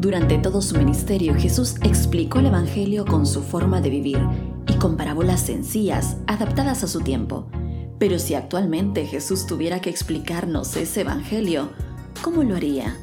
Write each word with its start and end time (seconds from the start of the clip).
Durante 0.00 0.38
todo 0.38 0.62
su 0.62 0.78
ministerio, 0.78 1.34
Jesús 1.34 1.74
explicó 1.82 2.38
el 2.38 2.46
Evangelio 2.46 3.04
con 3.04 3.26
su 3.26 3.42
forma 3.42 3.82
de 3.82 3.90
vivir 3.90 4.18
y 4.66 4.72
con 4.78 4.96
parábolas 4.96 5.42
sencillas, 5.42 6.16
adaptadas 6.26 6.82
a 6.82 6.86
su 6.86 7.02
tiempo. 7.02 7.48
Pero 7.98 8.18
si 8.18 8.32
actualmente 8.32 9.04
Jesús 9.04 9.44
tuviera 9.44 9.82
que 9.82 9.90
explicarnos 9.90 10.74
ese 10.76 11.02
Evangelio, 11.02 11.68
¿cómo 12.22 12.42
lo 12.44 12.56
haría? 12.56 12.96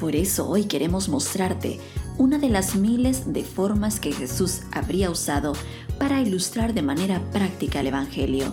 Por 0.00 0.16
eso 0.16 0.48
hoy 0.48 0.64
queremos 0.64 1.10
mostrarte 1.10 1.78
una 2.16 2.38
de 2.38 2.48
las 2.48 2.74
miles 2.74 3.34
de 3.34 3.44
formas 3.44 4.00
que 4.00 4.10
Jesús 4.10 4.62
habría 4.72 5.10
usado 5.10 5.52
para 5.98 6.22
ilustrar 6.22 6.72
de 6.72 6.80
manera 6.80 7.20
práctica 7.32 7.80
el 7.80 7.88
Evangelio. 7.88 8.46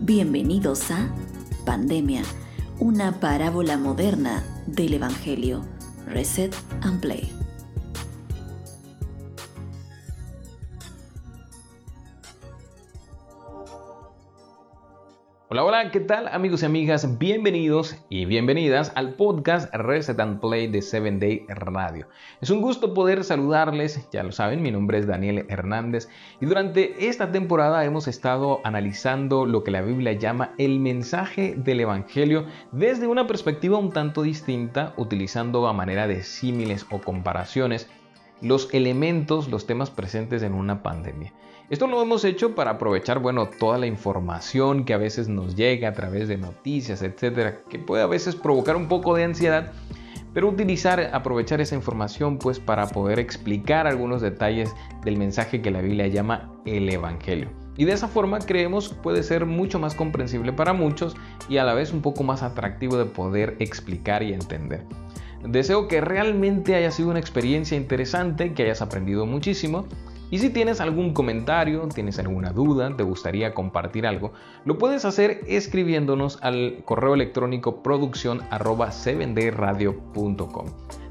Bienvenidos 0.00 0.90
a 0.90 1.14
Pandemia, 1.64 2.24
una 2.80 3.20
parábola 3.20 3.78
moderna 3.78 4.42
del 4.66 4.94
Evangelio. 4.94 5.71
Reset 6.06 6.56
and 6.82 7.00
Play. 7.00 7.41
Hola, 15.52 15.64
hola, 15.64 15.90
¿qué 15.90 16.00
tal 16.00 16.28
amigos 16.28 16.62
y 16.62 16.64
amigas? 16.64 17.18
Bienvenidos 17.18 18.02
y 18.08 18.24
bienvenidas 18.24 18.90
al 18.94 19.12
podcast 19.12 19.70
Reset 19.74 20.18
and 20.18 20.40
Play 20.40 20.66
de 20.68 20.80
7 20.80 21.18
Day 21.18 21.44
Radio. 21.46 22.08
Es 22.40 22.48
un 22.48 22.62
gusto 22.62 22.94
poder 22.94 23.22
saludarles, 23.22 24.08
ya 24.10 24.22
lo 24.22 24.32
saben, 24.32 24.62
mi 24.62 24.70
nombre 24.70 24.96
es 24.96 25.06
Daniel 25.06 25.44
Hernández 25.50 26.08
y 26.40 26.46
durante 26.46 27.06
esta 27.06 27.32
temporada 27.32 27.84
hemos 27.84 28.08
estado 28.08 28.62
analizando 28.64 29.44
lo 29.44 29.62
que 29.62 29.72
la 29.72 29.82
Biblia 29.82 30.14
llama 30.14 30.54
el 30.56 30.80
mensaje 30.80 31.54
del 31.54 31.80
Evangelio 31.80 32.46
desde 32.70 33.06
una 33.06 33.26
perspectiva 33.26 33.76
un 33.76 33.92
tanto 33.92 34.22
distinta, 34.22 34.94
utilizando 34.96 35.68
a 35.68 35.74
manera 35.74 36.06
de 36.08 36.22
símiles 36.22 36.86
o 36.90 36.98
comparaciones 37.02 37.90
los 38.42 38.72
elementos, 38.74 39.48
los 39.48 39.66
temas 39.66 39.90
presentes 39.90 40.42
en 40.42 40.54
una 40.54 40.82
pandemia. 40.82 41.32
Esto 41.70 41.86
lo 41.86 42.02
hemos 42.02 42.24
hecho 42.24 42.54
para 42.54 42.72
aprovechar, 42.72 43.20
bueno, 43.20 43.48
toda 43.48 43.78
la 43.78 43.86
información 43.86 44.84
que 44.84 44.92
a 44.92 44.98
veces 44.98 45.28
nos 45.28 45.56
llega 45.56 45.88
a 45.88 45.92
través 45.94 46.28
de 46.28 46.36
noticias, 46.36 47.02
etcétera, 47.02 47.60
que 47.70 47.78
puede 47.78 48.02
a 48.02 48.06
veces 48.06 48.36
provocar 48.36 48.76
un 48.76 48.88
poco 48.88 49.14
de 49.14 49.24
ansiedad, 49.24 49.72
pero 50.34 50.48
utilizar, 50.48 51.10
aprovechar 51.14 51.60
esa 51.60 51.74
información 51.74 52.38
pues 52.38 52.58
para 52.58 52.88
poder 52.88 53.18
explicar 53.18 53.86
algunos 53.86 54.20
detalles 54.20 54.74
del 55.04 55.16
mensaje 55.16 55.62
que 55.62 55.70
la 55.70 55.80
Biblia 55.80 56.08
llama 56.08 56.52
el 56.66 56.88
Evangelio. 56.90 57.48
Y 57.76 57.86
de 57.86 57.92
esa 57.92 58.08
forma 58.08 58.38
creemos 58.40 58.90
puede 58.90 59.22
ser 59.22 59.46
mucho 59.46 59.78
más 59.78 59.94
comprensible 59.94 60.52
para 60.52 60.74
muchos 60.74 61.16
y 61.48 61.56
a 61.56 61.64
la 61.64 61.74
vez 61.74 61.92
un 61.92 62.02
poco 62.02 62.22
más 62.22 62.42
atractivo 62.42 62.98
de 62.98 63.06
poder 63.06 63.56
explicar 63.60 64.22
y 64.22 64.34
entender. 64.34 64.84
Deseo 65.44 65.88
que 65.88 66.00
realmente 66.00 66.74
haya 66.74 66.90
sido 66.90 67.10
una 67.10 67.18
experiencia 67.18 67.76
interesante, 67.76 68.54
que 68.54 68.62
hayas 68.62 68.82
aprendido 68.82 69.26
muchísimo. 69.26 69.86
Y 70.30 70.38
si 70.38 70.48
tienes 70.48 70.80
algún 70.80 71.12
comentario, 71.12 71.86
tienes 71.94 72.18
alguna 72.18 72.52
duda, 72.52 72.96
te 72.96 73.02
gustaría 73.02 73.52
compartir 73.52 74.06
algo, 74.06 74.32
lo 74.64 74.78
puedes 74.78 75.04
hacer 75.04 75.40
escribiéndonos 75.46 76.38
al 76.40 76.82
correo 76.86 77.12
electrónico 77.12 77.82
producción 77.82 78.40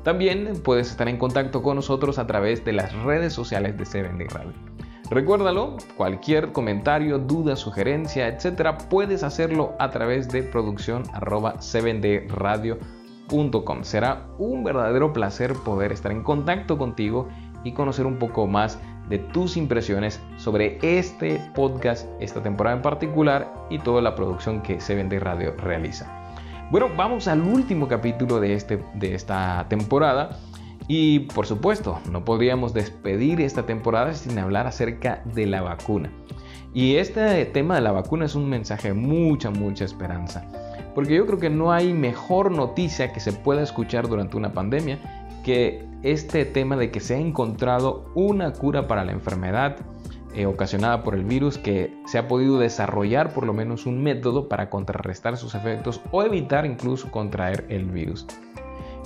También 0.03 0.53
puedes 0.63 0.89
estar 0.89 1.07
en 1.07 1.17
contacto 1.17 1.61
con 1.61 1.75
nosotros 1.75 2.17
a 2.17 2.25
través 2.25 2.65
de 2.65 2.73
las 2.73 2.93
redes 3.03 3.33
sociales 3.33 3.77
de 3.77 3.85
7 3.85 4.27
Radio. 4.29 4.53
Recuérdalo, 5.11 5.77
cualquier 5.97 6.51
comentario, 6.51 7.19
duda, 7.19 7.55
sugerencia, 7.55 8.27
etcétera, 8.27 8.77
puedes 8.77 9.23
hacerlo 9.23 9.75
a 9.77 9.91
través 9.91 10.29
de 10.29 10.41
producción 10.41 11.03
7dradio.com. 13.31 13.83
Será 13.83 14.27
un 14.37 14.63
verdadero 14.63 15.13
placer 15.13 15.53
poder 15.53 15.91
estar 15.91 16.11
en 16.11 16.23
contacto 16.23 16.77
contigo 16.77 17.27
y 17.63 17.73
conocer 17.73 18.05
un 18.05 18.17
poco 18.17 18.47
más 18.47 18.79
de 19.09 19.19
tus 19.19 19.57
impresiones 19.57 20.19
sobre 20.37 20.79
este 20.81 21.41
podcast, 21.55 22.07
esta 22.19 22.41
temporada 22.41 22.75
en 22.77 22.81
particular 22.81 23.51
y 23.69 23.79
toda 23.79 24.01
la 24.01 24.15
producción 24.15 24.61
que 24.61 24.79
Se 24.79 24.95
Vende 24.95 25.19
Radio 25.19 25.53
realiza. 25.57 26.07
Bueno, 26.71 26.87
vamos 26.95 27.27
al 27.27 27.41
último 27.41 27.87
capítulo 27.87 28.39
de, 28.39 28.53
este, 28.53 28.83
de 28.95 29.13
esta 29.13 29.65
temporada 29.67 30.37
y 30.87 31.19
por 31.19 31.45
supuesto 31.45 31.99
no 32.09 32.23
podríamos 32.23 32.73
despedir 32.73 33.41
esta 33.41 33.65
temporada 33.65 34.13
sin 34.13 34.39
hablar 34.39 34.67
acerca 34.67 35.21
de 35.25 35.45
la 35.45 35.61
vacuna. 35.61 36.09
Y 36.73 36.95
este 36.95 37.43
tema 37.45 37.75
de 37.75 37.81
la 37.81 37.91
vacuna 37.91 38.25
es 38.25 38.35
un 38.35 38.49
mensaje 38.49 38.89
de 38.89 38.93
mucha, 38.93 39.51
mucha 39.51 39.83
esperanza. 39.83 40.45
Porque 40.93 41.15
yo 41.15 41.25
creo 41.25 41.39
que 41.39 41.49
no 41.49 41.71
hay 41.71 41.93
mejor 41.93 42.51
noticia 42.51 43.13
que 43.13 43.19
se 43.19 43.31
pueda 43.31 43.61
escuchar 43.61 44.07
durante 44.07 44.37
una 44.37 44.53
pandemia 44.53 44.99
que 45.43 45.85
este 46.03 46.45
tema 46.45 46.75
de 46.77 46.91
que 46.91 46.99
se 46.99 47.15
ha 47.15 47.19
encontrado 47.19 48.05
una 48.15 48.53
cura 48.53 48.87
para 48.87 49.05
la 49.05 49.11
enfermedad 49.11 49.77
eh, 50.33 50.45
ocasionada 50.45 51.03
por 51.03 51.13
el 51.13 51.25
virus, 51.25 51.57
que 51.57 51.93
se 52.05 52.17
ha 52.17 52.27
podido 52.27 52.57
desarrollar 52.57 53.33
por 53.33 53.45
lo 53.45 53.53
menos 53.53 53.85
un 53.85 54.01
método 54.01 54.47
para 54.47 54.69
contrarrestar 54.69 55.35
sus 55.35 55.55
efectos 55.55 55.99
o 56.11 56.23
evitar 56.23 56.65
incluso 56.65 57.11
contraer 57.11 57.65
el 57.67 57.85
virus. 57.85 58.25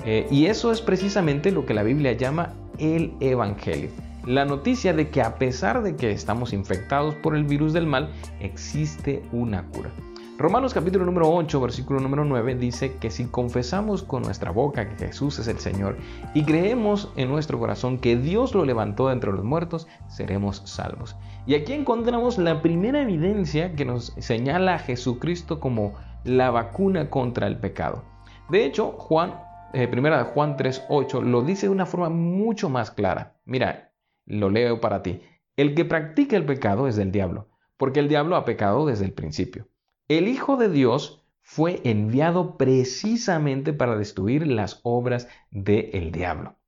Eh, 0.05 0.27
y 0.29 0.45
eso 0.45 0.71
es 0.71 0.81
precisamente 0.81 1.51
lo 1.51 1.65
que 1.65 1.73
la 1.73 1.81
Biblia 1.81 2.11
llama 2.13 2.53
el 2.77 3.13
Evangelio. 3.21 3.89
La 4.25 4.45
noticia 4.45 4.93
de 4.93 5.09
que 5.09 5.21
a 5.21 5.35
pesar 5.35 5.81
de 5.81 5.95
que 5.95 6.11
estamos 6.11 6.53
infectados 6.53 7.15
por 7.15 7.35
el 7.35 7.43
virus 7.43 7.73
del 7.73 7.87
mal, 7.87 8.11
existe 8.39 9.23
una 9.31 9.63
cura. 9.69 9.91
Romanos 10.37 10.73
capítulo 10.73 11.05
número 11.05 11.29
8, 11.29 11.61
versículo 11.61 12.01
número 12.01 12.25
9 12.25 12.55
dice 12.55 12.97
que 12.97 13.09
si 13.09 13.27
confesamos 13.27 14.03
con 14.03 14.21
nuestra 14.21 14.51
boca 14.51 14.89
que 14.89 15.07
Jesús 15.07 15.39
es 15.39 15.47
el 15.47 15.59
Señor 15.59 15.95
y 16.33 16.43
creemos 16.43 17.09
en 17.15 17.29
nuestro 17.29 17.57
corazón 17.57 17.99
que 17.99 18.17
Dios 18.17 18.53
lo 18.53 18.65
levantó 18.65 19.07
de 19.07 19.13
entre 19.13 19.31
los 19.31 19.45
muertos, 19.45 19.87
seremos 20.09 20.61
salvos. 20.65 21.15
Y 21.45 21.55
aquí 21.55 21.71
encontramos 21.71 22.37
la 22.37 22.61
primera 22.61 23.01
evidencia 23.01 23.75
que 23.75 23.85
nos 23.85 24.13
señala 24.17 24.75
a 24.75 24.79
Jesucristo 24.79 25.61
como 25.61 25.93
la 26.25 26.51
vacuna 26.51 27.09
contra 27.09 27.47
el 27.47 27.57
pecado. 27.57 28.03
De 28.49 28.65
hecho, 28.65 28.91
Juan, 28.91 29.39
eh, 29.73 29.87
primera 29.87 30.17
de 30.17 30.25
Juan 30.25 30.57
3.8 30.57 31.21
lo 31.21 31.43
dice 31.43 31.67
de 31.67 31.71
una 31.71 31.85
forma 31.85 32.09
mucho 32.09 32.67
más 32.67 32.91
clara. 32.91 33.37
Mira, 33.45 33.93
lo 34.25 34.49
leo 34.49 34.81
para 34.81 35.01
ti. 35.01 35.21
El 35.55 35.75
que 35.75 35.85
practica 35.85 36.35
el 36.35 36.45
pecado 36.45 36.89
es 36.89 36.97
del 36.97 37.13
diablo, 37.13 37.47
porque 37.77 38.01
el 38.01 38.09
diablo 38.09 38.35
ha 38.35 38.43
pecado 38.43 38.85
desde 38.85 39.05
el 39.05 39.13
principio. 39.13 39.69
El 40.07 40.27
Hijo 40.27 40.55
de 40.55 40.69
Dios 40.69 41.25
fue 41.41 41.81
enviado 41.83 42.57
precisamente 42.57 43.73
para 43.73 43.97
destruir 43.97 44.45
las 44.45 44.79
obras 44.83 45.27
del 45.49 46.11
diablo. 46.11 46.59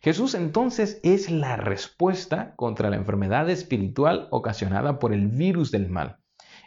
Jesús 0.00 0.34
entonces 0.34 0.98
es 1.02 1.30
la 1.30 1.56
respuesta 1.56 2.54
contra 2.56 2.88
la 2.88 2.96
enfermedad 2.96 3.50
espiritual 3.50 4.28
ocasionada 4.30 4.98
por 4.98 5.12
el 5.12 5.28
virus 5.28 5.70
del 5.70 5.90
mal. 5.90 6.20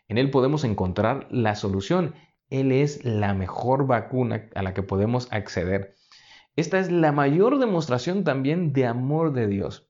En 0.08 0.20
Él 0.20 0.30
podemos 0.30 0.64
encontrar 0.66 1.28
la 1.32 1.56
solución. 1.56 2.14
Él 2.52 2.74
es 2.74 3.04
la 3.04 3.34
mejor 3.34 3.88
vacuna 3.88 4.50
a 4.54 4.62
la 4.62 4.76
que 4.76 4.84
podemos 4.84 5.28
acceder. 5.32 5.96
Esta 6.56 6.78
es 6.78 6.92
la 6.92 7.12
mayor 7.12 7.58
demostración 7.58 8.24
también 8.24 8.72
de 8.72 8.86
amor 8.86 9.34
de 9.34 9.48
Dios. 9.48 9.90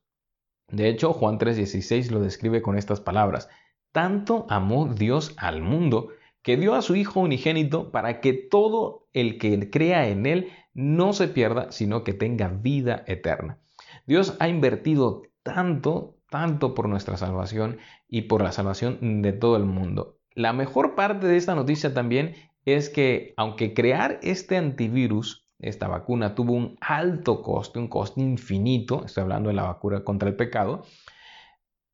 De 0.69 0.87
hecho, 0.87 1.11
Juan 1.11 1.37
3:16 1.37 2.11
lo 2.11 2.21
describe 2.21 2.61
con 2.61 2.77
estas 2.77 3.01
palabras. 3.01 3.49
Tanto 3.91 4.45
amó 4.49 4.87
Dios 4.87 5.33
al 5.35 5.61
mundo 5.61 6.11
que 6.41 6.57
dio 6.57 6.75
a 6.75 6.81
su 6.81 6.95
Hijo 6.95 7.19
unigénito 7.19 7.91
para 7.91 8.21
que 8.21 8.33
todo 8.33 9.07
el 9.13 9.37
que 9.37 9.69
crea 9.69 10.07
en 10.07 10.25
Él 10.25 10.49
no 10.73 11.13
se 11.13 11.27
pierda, 11.27 11.71
sino 11.71 12.03
que 12.03 12.13
tenga 12.13 12.47
vida 12.47 13.03
eterna. 13.07 13.59
Dios 14.05 14.35
ha 14.39 14.47
invertido 14.47 15.23
tanto, 15.43 16.17
tanto 16.29 16.73
por 16.73 16.87
nuestra 16.87 17.17
salvación 17.17 17.77
y 18.07 18.23
por 18.23 18.41
la 18.41 18.51
salvación 18.51 19.21
de 19.21 19.33
todo 19.33 19.57
el 19.57 19.65
mundo. 19.65 20.17
La 20.33 20.53
mejor 20.53 20.95
parte 20.95 21.27
de 21.27 21.37
esta 21.37 21.55
noticia 21.55 21.93
también 21.93 22.35
es 22.65 22.89
que 22.89 23.33
aunque 23.35 23.73
crear 23.73 24.19
este 24.21 24.57
antivirus, 24.57 25.45
esta 25.59 25.87
vacuna, 25.87 26.35
tuvo 26.35 26.53
un 26.53 26.77
alto 26.79 27.41
coste, 27.41 27.79
un 27.79 27.87
coste 27.87 28.21
infinito, 28.21 29.05
estoy 29.05 29.23
hablando 29.23 29.49
de 29.49 29.55
la 29.55 29.63
vacuna 29.63 30.03
contra 30.03 30.29
el 30.29 30.35
pecado, 30.35 30.83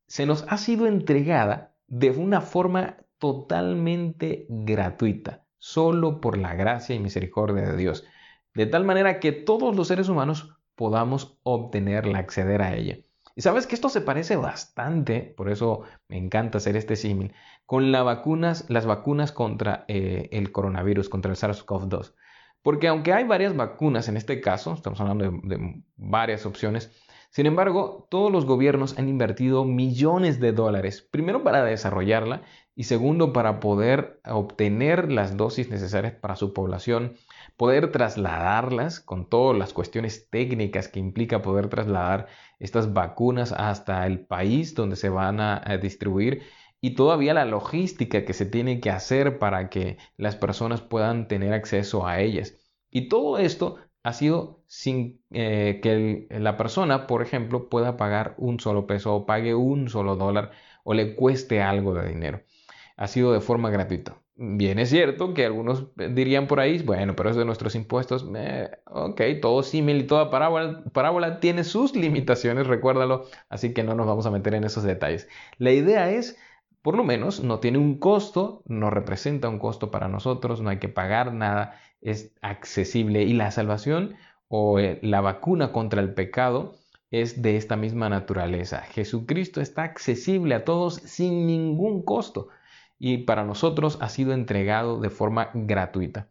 se 0.07 0.25
nos 0.25 0.45
ha 0.47 0.57
sido 0.57 0.85
entregada 0.85 1.75
de 1.87 2.11
una 2.11 2.41
forma 2.41 2.97
totalmente 3.25 4.45
gratuita, 4.49 5.47
solo 5.57 6.21
por 6.21 6.37
la 6.37 6.53
gracia 6.53 6.95
y 6.95 6.99
misericordia 6.99 7.63
de 7.63 7.75
Dios, 7.75 8.05
de 8.53 8.67
tal 8.67 8.85
manera 8.85 9.19
que 9.19 9.31
todos 9.31 9.75
los 9.75 9.87
seres 9.87 10.09
humanos 10.09 10.59
podamos 10.75 11.39
obtenerla, 11.41 12.19
acceder 12.19 12.61
a 12.61 12.75
ella. 12.75 12.99
Y 13.35 13.41
sabes 13.41 13.65
que 13.65 13.73
esto 13.73 13.89
se 13.89 14.01
parece 14.01 14.35
bastante, 14.35 15.33
por 15.35 15.49
eso 15.49 15.81
me 16.07 16.19
encanta 16.19 16.59
hacer 16.59 16.77
este 16.77 16.95
símil, 16.95 17.33
con 17.65 17.91
las 17.91 18.05
vacunas, 18.05 18.65
las 18.69 18.85
vacunas 18.85 19.31
contra 19.31 19.85
eh, 19.87 20.29
el 20.31 20.51
coronavirus, 20.51 21.09
contra 21.09 21.31
el 21.31 21.37
SARS-CoV-2. 21.37 22.13
Porque 22.61 22.87
aunque 22.87 23.11
hay 23.11 23.23
varias 23.23 23.55
vacunas 23.55 24.07
en 24.07 24.17
este 24.17 24.39
caso, 24.39 24.71
estamos 24.75 25.01
hablando 25.01 25.31
de 25.31 25.83
varias 25.95 26.45
opciones, 26.45 26.91
Sin 27.35 27.47
embargo, 27.47 28.07
todos 28.09 28.31
los 28.31 28.45
gobiernos 28.45 28.97
han 28.97 29.09
invertido 29.09 29.65
millones 29.65 30.39
de 30.39 30.53
dólares, 30.53 31.01
primero 31.01 31.43
para 31.43 31.65
desarrollarla 31.65 32.43
y 32.75 32.85
segundo 32.85 33.33
para 33.33 33.59
poder 33.59 34.21
obtener 34.25 35.11
las 35.11 35.35
dosis 35.35 35.69
necesarias 35.69 36.13
para 36.13 36.37
su 36.37 36.53
población, 36.53 37.17
poder 37.57 37.91
trasladarlas 37.91 39.01
con 39.01 39.27
todas 39.27 39.57
las 39.57 39.73
cuestiones 39.73 40.29
técnicas 40.29 40.87
que 40.87 41.01
implica 41.01 41.41
poder 41.41 41.67
trasladar 41.67 42.27
estas 42.59 42.93
vacunas 42.93 43.51
hasta 43.51 44.07
el 44.07 44.25
país 44.25 44.73
donde 44.73 44.95
se 44.95 45.09
van 45.09 45.41
a, 45.41 45.59
distribuir 45.81 46.43
y 46.79 46.91
todavía 46.91 47.33
la 47.33 47.43
logística 47.43 48.23
que 48.23 48.31
se 48.31 48.45
tiene 48.45 48.79
que 48.79 48.91
hacer 48.91 49.39
para 49.39 49.69
que 49.69 49.97
las 50.15 50.37
personas 50.37 50.79
puedan 50.79 51.27
tener 51.27 51.51
acceso 51.51 52.07
a 52.07 52.21
ellas. 52.21 52.55
Y 52.89 53.09
todo 53.09 53.39
esto 53.39 53.75
ha 54.05 54.13
sido 54.13 54.61
sin 54.67 55.19
eh, 55.31 55.79
que 55.81 56.27
la 56.29 56.57
persona, 56.57 57.07
por 57.07 57.23
ejemplo, 57.23 57.69
pueda 57.69 57.97
pagar 57.97 58.35
un 58.37 58.59
solo 58.59 58.85
peso 58.85 59.15
o 59.15 59.25
pague 59.25 59.55
un 59.55 59.89
solo 59.89 60.15
dólar 60.15 60.51
o 60.83 60.93
le 60.93 61.15
cueste 61.15 61.63
algo 61.63 61.95
de 61.95 62.07
dinero. 62.07 62.43
Ha 62.97 63.07
sido 63.07 63.33
de 63.33 63.41
forma 63.41 63.71
gratuita. 63.71 64.21
Bien, 64.35 64.77
es 64.77 64.91
cierto 64.91 65.33
que 65.33 65.45
algunos 65.45 65.87
dirían 65.95 66.45
por 66.45 66.59
ahí, 66.59 66.83
bueno, 66.83 67.15
pero 67.15 67.31
es 67.31 67.35
de 67.35 67.45
nuestros 67.45 67.73
impuestos. 67.73 68.29
Eh, 68.35 68.69
ok, 68.85 69.21
todo 69.41 69.63
símil 69.63 70.01
y 70.01 70.03
toda 70.03 70.29
parábola, 70.29 70.83
parábola 70.93 71.39
tiene 71.39 71.63
sus 71.63 71.95
limitaciones, 71.95 72.67
recuérdalo, 72.67 73.25
así 73.49 73.73
que 73.73 73.81
no 73.81 73.95
nos 73.95 74.05
vamos 74.05 74.27
a 74.27 74.31
meter 74.31 74.53
en 74.53 74.65
esos 74.65 74.83
detalles. 74.83 75.27
La 75.57 75.71
idea 75.71 76.11
es, 76.11 76.37
por 76.83 76.95
lo 76.95 77.03
menos, 77.03 77.43
no 77.43 77.59
tiene 77.59 77.79
un 77.79 77.97
costo, 77.97 78.61
no 78.67 78.91
representa 78.91 79.49
un 79.49 79.57
costo 79.57 79.89
para 79.89 80.09
nosotros, 80.09 80.61
no 80.61 80.69
hay 80.69 80.77
que 80.77 80.89
pagar 80.89 81.33
nada 81.33 81.79
es 82.05 82.33
accesible 82.41 83.23
y 83.23 83.33
la 83.33 83.51
salvación 83.51 84.15
o 84.47 84.79
eh, 84.79 84.99
la 85.01 85.21
vacuna 85.21 85.71
contra 85.71 86.01
el 86.01 86.13
pecado 86.13 86.75
es 87.09 87.41
de 87.41 87.57
esta 87.57 87.75
misma 87.75 88.09
naturaleza. 88.09 88.81
Jesucristo 88.81 89.59
está 89.59 89.83
accesible 89.83 90.55
a 90.55 90.63
todos 90.63 90.95
sin 90.95 91.47
ningún 91.47 92.03
costo 92.03 92.49
y 92.99 93.19
para 93.19 93.43
nosotros 93.43 93.97
ha 94.01 94.09
sido 94.09 94.33
entregado 94.33 94.99
de 94.99 95.09
forma 95.09 95.49
gratuita. 95.53 96.29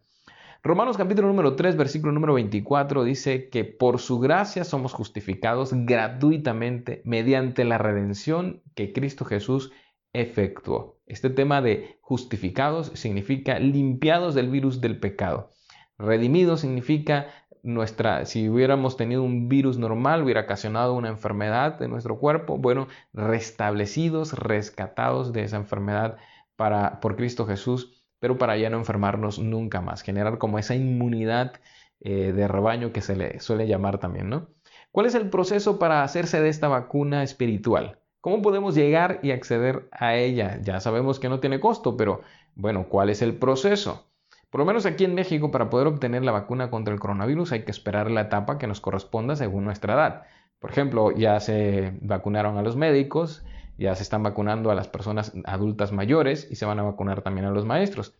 Romanos 0.63 0.97
capítulo 0.97 1.27
número 1.27 1.55
3, 1.55 1.75
versículo 1.75 2.11
número 2.11 2.33
24 2.33 3.03
dice 3.03 3.49
que 3.49 3.65
por 3.65 3.99
su 3.99 4.19
gracia 4.19 4.63
somos 4.63 4.93
justificados 4.93 5.71
gratuitamente 5.73 7.01
mediante 7.05 7.65
la 7.65 7.77
redención 7.77 8.63
que 8.75 8.93
Cristo 8.93 9.25
Jesús 9.25 9.71
efectuó. 10.13 10.97
Este 11.05 11.29
tema 11.29 11.61
de 11.61 11.97
justificados 12.01 12.91
significa 12.95 13.59
limpiados 13.59 14.33
del 14.33 14.49
virus 14.49 14.81
del 14.81 14.99
pecado. 14.99 15.51
Redimido 15.97 16.57
significa 16.57 17.27
nuestra, 17.63 18.25
si 18.25 18.47
hubiéramos 18.47 18.95
tenido 18.95 19.23
un 19.23 19.49
virus 19.49 19.77
normal, 19.77 20.23
hubiera 20.23 20.41
ocasionado 20.41 20.93
una 20.93 21.09
enfermedad 21.09 21.79
de 21.79 21.87
nuestro 21.87 22.19
cuerpo, 22.19 22.57
bueno, 22.57 22.87
restablecidos, 23.13 24.33
rescatados 24.33 25.33
de 25.33 25.43
esa 25.43 25.57
enfermedad 25.57 26.17
para, 26.55 26.99
por 26.99 27.15
Cristo 27.15 27.45
Jesús, 27.47 28.03
pero 28.19 28.37
para 28.37 28.55
ya 28.57 28.69
no 28.69 28.77
enfermarnos 28.77 29.39
nunca 29.39 29.81
más, 29.81 30.01
generar 30.03 30.37
como 30.37 30.59
esa 30.59 30.75
inmunidad 30.75 31.53
eh, 32.01 32.33
de 32.33 32.47
rebaño 32.47 32.91
que 32.93 33.01
se 33.01 33.15
le 33.15 33.39
suele 33.39 33.67
llamar 33.67 33.97
también, 33.97 34.29
¿no? 34.29 34.49
¿Cuál 34.91 35.07
es 35.07 35.15
el 35.15 35.29
proceso 35.29 35.79
para 35.79 36.03
hacerse 36.03 36.39
de 36.41 36.49
esta 36.49 36.67
vacuna 36.67 37.23
espiritual? 37.23 37.99
¿Cómo 38.21 38.41
podemos 38.41 38.75
llegar 38.75 39.19
y 39.23 39.31
acceder 39.31 39.89
a 39.91 40.15
ella? 40.15 40.59
Ya 40.61 40.79
sabemos 40.79 41.19
que 41.19 41.29
no 41.29 41.39
tiene 41.39 41.59
costo, 41.59 41.97
pero 41.97 42.21
bueno, 42.55 42.87
¿cuál 42.89 43.09
es 43.09 43.21
el 43.21 43.35
proceso? 43.35 44.07
Por 44.55 44.61
lo 44.61 44.65
menos 44.67 44.85
aquí 44.85 45.03
en 45.03 45.15
México, 45.15 45.51
para 45.51 45.69
poder 45.69 45.85
obtener 45.85 46.23
la 46.23 46.31
vacuna 46.31 46.69
contra 46.69 46.93
el 46.93 46.99
coronavirus 47.01 47.51
hay 47.51 47.65
que 47.65 47.71
esperar 47.71 48.09
la 48.09 48.21
etapa 48.21 48.57
que 48.57 48.67
nos 48.67 48.79
corresponda 48.79 49.35
según 49.35 49.65
nuestra 49.65 49.95
edad. 49.95 50.23
Por 50.59 50.71
ejemplo, 50.71 51.11
ya 51.11 51.41
se 51.41 51.97
vacunaron 51.99 52.57
a 52.57 52.61
los 52.61 52.77
médicos, 52.77 53.43
ya 53.77 53.93
se 53.95 54.03
están 54.03 54.23
vacunando 54.23 54.71
a 54.71 54.75
las 54.75 54.87
personas 54.87 55.33
adultas 55.43 55.91
mayores 55.91 56.47
y 56.49 56.55
se 56.55 56.65
van 56.65 56.79
a 56.79 56.83
vacunar 56.83 57.21
también 57.21 57.45
a 57.47 57.51
los 57.51 57.65
maestros. 57.65 58.17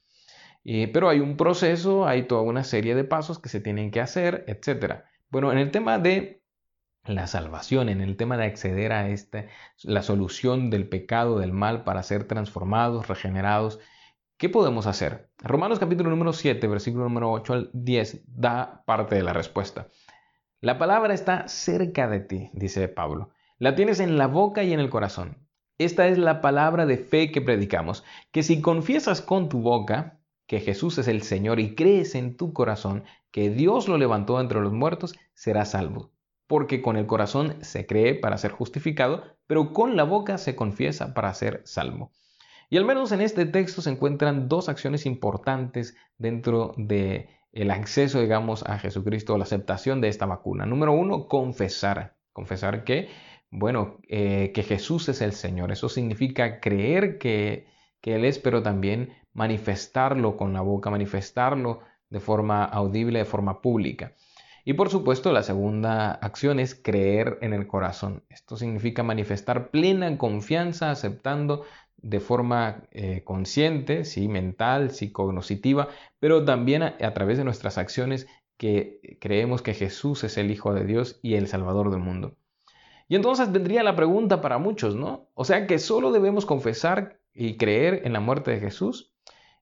pero 0.92 1.08
hay 1.08 1.22
un 1.22 1.38
proceso, 1.38 2.06
hay 2.06 2.24
toda 2.24 2.42
una 2.42 2.66
serie 2.66 2.96
de 2.96 3.06
pasos 3.06 3.40
que 3.40 3.48
se 3.48 3.62
tienen 3.62 3.90
que 3.90 4.02
hacer, 4.02 4.44
etc. 4.48 5.06
Bueno, 5.30 5.54
en 5.54 5.58
el 5.58 5.72
tema 5.72 6.00
de 6.00 6.42
la 7.06 7.28
salvación, 7.28 7.88
en 7.88 8.02
el 8.02 8.18
tema 8.18 8.36
de 8.36 8.44
acceder 8.44 8.92
a 8.92 9.08
esta, 9.08 9.46
la 9.84 10.02
solución 10.02 10.70
del 10.70 10.90
pecado, 10.90 11.40
del 11.40 11.54
mal, 11.54 11.86
para 11.86 12.04
ser 12.04 12.26
transformados, 12.26 13.08
regenerados 13.08 13.80
¿Qué 14.38 14.50
podemos 14.50 14.86
hacer? 14.86 15.30
Romanos 15.38 15.80
capítulo 15.80 16.10
número 16.10 16.34
7, 16.34 16.68
versículo 16.68 17.06
número 17.06 17.32
8 17.32 17.54
al 17.54 17.70
10 17.72 18.26
da 18.28 18.84
parte 18.86 19.16
de 19.16 19.24
la 19.24 19.32
respuesta. 19.32 19.88
La 20.60 20.78
palabra 20.78 21.14
está 21.14 21.48
cerca 21.48 22.10
de 22.10 22.20
ti, 22.20 22.50
dice 22.52 22.90
Pablo. 22.90 23.30
La 23.60 23.76
tienes 23.76 24.02
en 24.02 24.18
la 24.18 24.28
boca 24.28 24.66
y 24.66 24.74
en 24.74 24.82
el 24.82 24.90
corazón. 24.90 25.48
Esta 25.78 26.10
es 26.10 26.18
la 26.18 26.42
palabra 26.42 26.86
de 26.86 26.98
fe 26.98 27.32
que 27.32 27.40
predicamos, 27.40 28.04
que 28.34 28.44
si 28.44 28.60
confiesas 28.60 29.22
con 29.22 29.48
tu 29.48 29.62
boca 29.62 30.20
que 30.48 30.60
Jesús 30.60 30.98
es 30.98 31.08
el 31.08 31.22
Señor 31.22 31.62
y 31.62 31.74
crees 31.74 32.14
en 32.14 32.36
tu 32.36 32.52
corazón 32.52 33.06
que 33.32 33.50
Dios 33.50 33.88
lo 33.88 33.98
levantó 33.98 34.42
entre 34.42 34.60
los 34.60 34.74
muertos, 34.74 35.16
serás 35.34 35.72
salvo. 35.72 36.12
Porque 36.46 36.82
con 36.82 36.98
el 36.98 37.08
corazón 37.08 37.56
se 37.62 37.86
cree 37.86 38.16
para 38.16 38.38
ser 38.38 38.52
justificado, 38.52 39.24
pero 39.48 39.72
con 39.72 39.96
la 39.96 40.04
boca 40.04 40.38
se 40.38 40.58
confiesa 40.58 41.14
para 41.14 41.34
ser 41.34 41.62
salvo. 41.64 42.12
Y 42.70 42.78
al 42.78 42.86
menos 42.86 43.12
en 43.12 43.22
este 43.22 43.46
texto 43.46 43.82
se 43.82 43.92
encuentran 43.92 44.48
dos 44.48 44.70
acciones 44.70 45.06
importantes 45.06 45.96
dentro 46.18 46.74
de 46.78 47.30
el 47.56 47.72
acceso, 47.72 48.20
digamos, 48.20 48.64
a 48.64 48.78
Jesucristo, 48.80 49.38
la 49.38 49.46
aceptación 49.46 50.02
de 50.02 50.10
esta 50.10 50.26
vacuna. 50.26 50.66
Número 50.66 50.92
uno, 50.92 51.28
confesar. 51.28 52.16
Confesar 52.34 52.84
que, 52.84 53.10
bueno, 53.50 53.98
eh, 54.10 54.52
que 54.54 54.64
Jesús 54.64 55.08
es 55.08 55.22
el 55.22 55.32
Señor. 55.32 55.72
Eso 55.72 55.88
significa 55.88 56.60
creer 56.60 57.18
que, 57.18 57.68
que 58.02 58.16
Él 58.16 58.26
es, 58.26 58.40
pero 58.40 58.62
también 58.62 59.14
manifestarlo 59.34 60.36
con 60.36 60.52
la 60.52 60.62
boca, 60.62 60.90
manifestarlo 60.90 61.80
de 62.10 62.20
forma 62.20 62.66
audible, 62.66 63.20
de 63.20 63.26
forma 63.26 63.62
pública. 63.62 64.14
Y 64.68 64.74
por 64.74 64.90
supuesto, 64.90 65.32
la 65.32 65.44
segunda 65.44 66.12
acción 66.12 66.60
es 66.60 66.76
creer 66.76 67.38
en 67.42 67.54
el 67.54 67.68
corazón. 67.68 68.24
Esto 68.30 68.58
significa 68.58 69.04
manifestar 69.04 69.70
plena 69.70 70.18
confianza, 70.18 70.90
aceptando 70.90 71.64
de 71.98 72.20
forma 72.20 72.84
eh, 72.92 73.24
consciente, 73.24 74.06
sí, 74.06 74.28
mental, 74.28 74.92
psicognoscitiva, 74.92 75.90
pero 76.20 76.46
también 76.46 76.84
a, 76.84 77.14
través 77.14 77.38
de 77.38 77.44
nuestras 77.44 77.78
acciones 77.78 78.28
que 78.58 79.18
creemos 79.20 79.62
que 79.62 79.74
Jesús 79.74 80.24
es 80.24 80.38
el 80.38 80.52
Hijo 80.52 80.74
de 80.74 80.86
Dios 80.86 81.20
y 81.22 81.36
el 81.36 81.48
Salvador 81.48 81.92
del 81.92 82.00
mundo. 82.00 82.38
Y 83.08 83.16
entonces 83.16 83.52
vendría 83.52 83.84
la 83.84 83.96
pregunta 83.96 84.42
para 84.42 84.58
muchos, 84.58 84.96
¿no? 84.96 85.30
O 85.34 85.46
sea 85.46 85.68
que 85.68 85.80
solo 85.80 86.12
debemos 86.12 86.46
confesar 86.46 87.20
y 87.34 87.58
creer 87.58 88.02
en 88.06 88.14
la 88.14 88.20
muerte 88.20 88.52
de 88.52 88.60
Jesús 88.60 89.14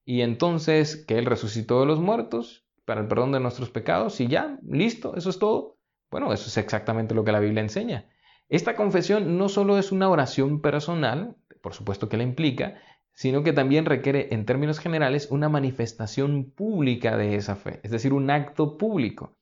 y 0.06 0.21
entonces 0.21 1.06
que 1.06 1.18
Él 1.18 1.25
resucitó 1.25 1.79
de 1.79 1.86
los 1.86 2.00
muertos 2.00 2.65
para 2.86 3.01
el 3.01 3.07
perdón 3.07 3.31
de 3.31 3.39
nuestros 3.39 3.69
pecados 3.69 4.19
y 4.21 4.27
ya, 4.27 4.59
listo, 4.63 5.15
eso 5.15 5.29
es 5.29 5.39
todo. 5.39 5.77
Bueno, 6.12 6.31
eso 6.31 6.47
es 6.47 6.57
exactamente 6.57 7.15
lo 7.15 7.24
que 7.24 7.31
la 7.31 7.39
Biblia 7.39 7.62
enseña. 7.62 8.07
Esta 8.50 8.75
confesión 8.75 9.38
no 9.38 9.50
solo 9.50 9.77
es 9.77 9.91
una 9.91 10.10
oración 10.10 10.62
personal, 10.62 11.36
por 11.63 11.74
supuesto 11.74 12.10
que 12.10 12.17
la 12.17 12.24
implica, 12.24 12.75
sino 13.13 13.41
que 13.41 13.53
también 13.53 13.86
requiere 13.86 14.27
en 14.32 14.46
términos 14.46 14.79
generales 14.79 15.29
una 15.32 15.48
manifestación 15.48 16.51
pública 16.51 17.15
de 17.15 17.36
esa 17.36 17.55
fe, 17.55 17.79
es 17.84 17.91
decir, 17.91 18.12
un 18.12 18.29
acto 18.29 18.77
público. 18.77 19.38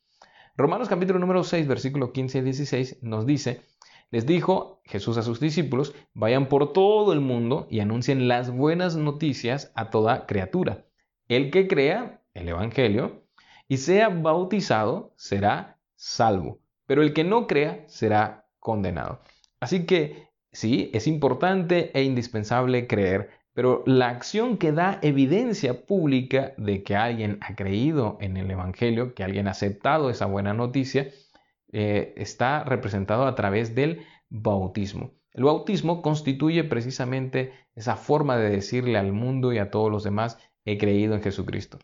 Romanos 0.55 0.87
capítulo 0.87 1.17
número 1.17 1.43
6, 1.43 1.67
versículo 1.67 2.13
15 2.13 2.37
y 2.37 2.41
16 2.41 2.99
nos 3.01 3.25
dice, 3.25 3.61
les 4.11 4.27
dijo 4.27 4.81
Jesús 4.85 5.17
a 5.17 5.23
sus 5.23 5.39
discípulos, 5.39 5.95
vayan 6.13 6.47
por 6.47 6.73
todo 6.73 7.11
el 7.11 7.21
mundo 7.21 7.65
y 7.71 7.79
anuncien 7.79 8.27
las 8.27 8.51
buenas 8.51 8.95
noticias 8.95 9.71
a 9.73 9.89
toda 9.89 10.27
criatura. 10.27 10.85
El 11.27 11.49
que 11.49 11.67
crea 11.67 12.21
el 12.35 12.49
Evangelio 12.49 13.23
y 13.67 13.77
sea 13.77 14.09
bautizado 14.09 15.13
será 15.15 15.79
salvo, 15.95 16.59
pero 16.85 17.01
el 17.01 17.13
que 17.13 17.23
no 17.23 17.47
crea 17.47 17.83
será 17.87 18.45
condenado. 18.59 19.21
Así 19.59 19.87
que 19.87 20.30
Sí, 20.53 20.91
es 20.93 21.07
importante 21.07 21.91
e 21.93 22.03
indispensable 22.03 22.87
creer, 22.87 23.29
pero 23.53 23.83
la 23.85 24.09
acción 24.09 24.57
que 24.57 24.71
da 24.71 24.99
evidencia 25.01 25.85
pública 25.85 26.53
de 26.57 26.83
que 26.83 26.95
alguien 26.95 27.37
ha 27.41 27.55
creído 27.55 28.17
en 28.21 28.37
el 28.37 28.51
Evangelio, 28.51 29.13
que 29.13 29.23
alguien 29.23 29.47
ha 29.47 29.51
aceptado 29.51 30.09
esa 30.09 30.25
buena 30.25 30.53
noticia, 30.53 31.09
eh, 31.71 32.13
está 32.17 32.63
representado 32.63 33.25
a 33.25 33.35
través 33.35 33.75
del 33.75 34.05
bautismo. 34.29 35.11
El 35.33 35.45
bautismo 35.45 36.01
constituye 36.01 36.65
precisamente 36.65 37.53
esa 37.75 37.95
forma 37.95 38.37
de 38.37 38.49
decirle 38.49 38.97
al 38.97 39.13
mundo 39.13 39.53
y 39.53 39.57
a 39.57 39.71
todos 39.71 39.89
los 39.89 40.03
demás, 40.03 40.37
he 40.65 40.77
creído 40.77 41.15
en 41.15 41.21
Jesucristo. 41.21 41.79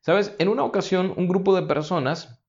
Sabes, 0.00 0.34
en 0.38 0.48
una 0.48 0.62
ocasión 0.62 1.12
un 1.16 1.26
grupo 1.26 1.56
de 1.56 1.66
personas 1.66 2.45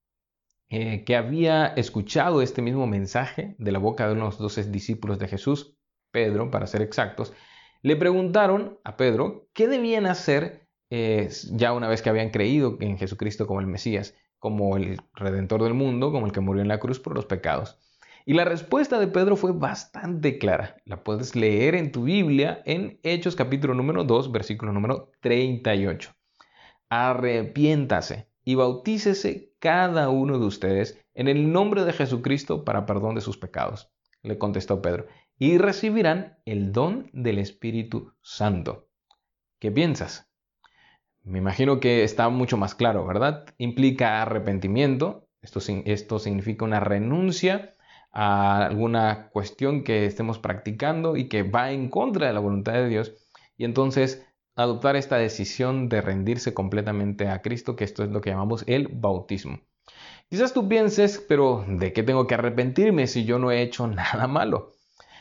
eh, 0.69 1.03
que 1.05 1.15
había 1.15 1.67
escuchado 1.67 2.41
este 2.41 2.61
mismo 2.61 2.87
mensaje 2.87 3.55
de 3.57 3.71
la 3.71 3.79
boca 3.79 4.07
de 4.07 4.13
unos 4.13 4.37
doce 4.37 4.63
discípulos 4.69 5.17
de 5.17 5.27
Jesús, 5.27 5.77
Pedro, 6.11 6.51
para 6.51 6.67
ser 6.67 6.81
exactos, 6.81 7.33
le 7.81 7.95
preguntaron 7.95 8.79
a 8.83 8.97
Pedro 8.97 9.47
qué 9.53 9.67
debían 9.67 10.05
hacer 10.05 10.67
eh, 10.89 11.29
ya 11.51 11.73
una 11.73 11.87
vez 11.87 12.01
que 12.01 12.09
habían 12.09 12.31
creído 12.31 12.77
en 12.81 12.97
Jesucristo 12.97 13.47
como 13.47 13.61
el 13.61 13.67
Mesías, 13.67 14.15
como 14.39 14.77
el 14.77 14.99
Redentor 15.13 15.63
del 15.63 15.73
mundo, 15.73 16.11
como 16.11 16.25
el 16.25 16.31
que 16.31 16.41
murió 16.41 16.61
en 16.61 16.67
la 16.67 16.79
cruz 16.79 16.99
por 16.99 17.15
los 17.15 17.25
pecados. 17.25 17.79
Y 18.25 18.33
la 18.33 18.43
respuesta 18.43 18.99
de 18.99 19.07
Pedro 19.07 19.37
fue 19.37 19.53
bastante 19.53 20.37
clara. 20.37 20.75
La 20.83 21.01
puedes 21.01 21.33
leer 21.33 21.75
en 21.75 21.93
tu 21.93 22.03
Biblia 22.03 22.61
en 22.65 22.99
Hechos 23.03 23.37
capítulo 23.37 23.73
número 23.73 24.03
2, 24.03 24.33
versículo 24.33 24.73
número 24.73 25.11
38. 25.21 26.13
Arrepiéntase 26.89 28.26
y 28.47 28.55
bautícese 28.55 29.51
cada 29.59 30.07
uno 30.07 30.39
de 30.39 30.45
ustedes 30.45 30.97
en 31.15 31.27
el 31.27 31.51
nombre 31.51 31.83
de 31.83 31.91
Jesucristo 31.91 32.63
para 32.63 32.85
perdón 32.85 33.15
de 33.15 33.19
sus 33.19 33.37
pecados, 33.37 33.91
le 34.23 34.37
contestó 34.37 34.81
Pedro, 34.81 35.07
y 35.37 35.57
recibirán 35.57 36.37
el 36.45 36.71
don 36.71 37.09
del 37.11 37.39
Espíritu 37.39 38.13
Santo. 38.21 38.87
¿Qué 39.59 39.69
piensas? 39.69 40.29
Me 41.23 41.39
imagino 41.39 41.81
que 41.81 42.05
está 42.05 42.29
mucho 42.29 42.55
más 42.55 42.73
claro, 42.73 43.05
¿verdad? 43.05 43.53
Implica 43.57 44.21
arrepentimiento, 44.21 45.27
esto, 45.41 45.59
esto 45.83 46.17
significa 46.17 46.63
una 46.63 46.79
renuncia 46.79 47.75
a 48.13 48.65
alguna 48.65 49.27
cuestión 49.33 49.83
que 49.83 50.05
estemos 50.05 50.39
practicando 50.39 51.17
y 51.17 51.27
que 51.27 51.43
va 51.43 51.71
en 51.73 51.89
contra 51.89 52.27
de 52.27 52.33
la 52.33 52.39
voluntad 52.39 52.71
de 52.75 52.87
Dios, 52.87 53.13
y 53.57 53.65
entonces 53.65 54.25
adoptar 54.57 54.95
esta 54.95 55.17
decisión 55.17 55.87
de 55.87 56.01
rendirse 56.01 56.53
completamente 56.53 57.29
a 57.29 57.41
Cristo, 57.41 57.75
que 57.75 57.85
esto 57.85 58.03
es 58.03 58.09
lo 58.09 58.19
que 58.19 58.31
llamamos 58.31 58.63
el 58.67 58.89
bautismo. 58.89 59.59
Quizás 60.29 60.53
tú 60.53 60.67
pienses, 60.67 61.23
pero 61.29 61.63
¿de 61.67 61.93
qué 61.93 62.03
tengo 62.03 62.27
que 62.27 62.33
arrepentirme 62.33 63.07
si 63.07 63.23
yo 63.23 63.39
no 63.39 63.51
he 63.51 63.61
hecho 63.61 63.87
nada 63.87 64.27
malo? 64.27 64.73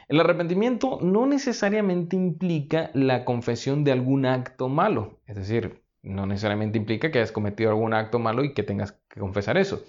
El 0.09 0.21
arrepentimiento 0.21 0.99
no 1.02 1.26
necesariamente 1.26 2.16
implica 2.16 2.90
la 2.95 3.25
confesión 3.25 3.85
de 3.85 3.93
algún 3.93 4.25
acto 4.25 4.69
malo, 4.69 5.21
es 5.26 5.37
decir, 5.37 5.83
no 6.02 6.26
necesariamente 6.26 6.78
implica 6.78 7.11
que 7.11 7.19
hayas 7.19 7.33
cometido 7.33 7.71
algún 7.71 7.93
acto 7.93 8.19
malo 8.19 8.45
y 8.45 8.55
que 8.55 8.62
tengas 8.62 8.93
que 9.09 9.21
confesar 9.21 9.59
eso. 9.59 9.85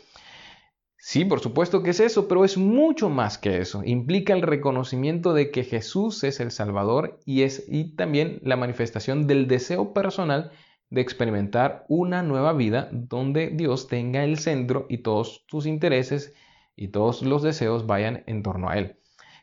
Sí, 1.09 1.23
por 1.23 1.39
supuesto 1.39 1.83
que 1.83 1.91
es 1.91 2.01
eso, 2.01 2.27
pero 2.27 2.43
es 2.43 2.57
mucho 2.57 3.07
más 3.07 3.37
que 3.37 3.59
eso. 3.59 3.81
Implica 3.85 4.33
el 4.33 4.41
reconocimiento 4.41 5.33
de 5.33 5.51
que 5.51 5.63
Jesús 5.63 6.21
es 6.25 6.41
el 6.41 6.51
Salvador 6.51 7.17
y 7.23 7.43
es 7.43 7.63
y 7.69 7.95
también 7.95 8.41
la 8.43 8.57
manifestación 8.57 9.25
del 9.25 9.47
deseo 9.47 9.93
personal 9.93 10.51
de 10.89 10.99
experimentar 10.99 11.85
una 11.87 12.23
nueva 12.23 12.51
vida 12.51 12.89
donde 12.91 13.51
Dios 13.51 13.87
tenga 13.87 14.25
el 14.25 14.37
centro 14.37 14.85
y 14.89 14.97
todos 14.97 15.45
tus 15.47 15.65
intereses 15.65 16.33
y 16.75 16.89
todos 16.89 17.21
los 17.21 17.41
deseos 17.41 17.87
vayan 17.87 18.25
en 18.27 18.43
torno 18.43 18.67
a 18.67 18.77
Él. 18.77 18.97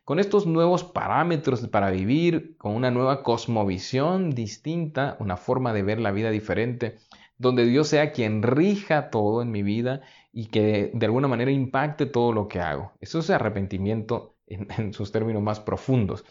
Con 0.05 0.19
estos 0.19 0.47
nuevos 0.47 0.85
parámetros 0.85 1.67
para 1.69 1.91
vivir, 1.91 2.59
con 2.59 2.73
una 2.73 2.91
nueva 2.91 3.23
cosmovisión 3.23 4.33
distinta, 4.33 5.17
una 5.19 5.39
forma 5.39 5.73
de 5.73 5.83
ver 5.83 5.99
la 5.99 6.13
vida 6.13 6.29
diferente, 6.29 6.99
donde 7.39 7.65
Dios 7.65 7.89
sea 7.89 8.13
quien 8.13 8.43
rija 8.43 9.09
todo 9.09 9.41
en 9.41 9.51
mi 9.51 9.63
vida 9.63 10.03
y 10.35 10.47
que 10.47 10.91
de 10.93 11.07
alguna 11.07 11.29
manera 11.29 11.53
impacte 11.53 12.07
todo 12.07 12.33
lo 12.33 12.49
que 12.49 12.61
hago. 12.61 12.93
Eso 13.01 13.21
es 13.21 13.31
arrepentimiento 13.31 14.37
en, 14.47 14.93
sus 14.93 15.13
términos 15.13 15.43
más 15.43 15.61
profundos. 15.61 16.25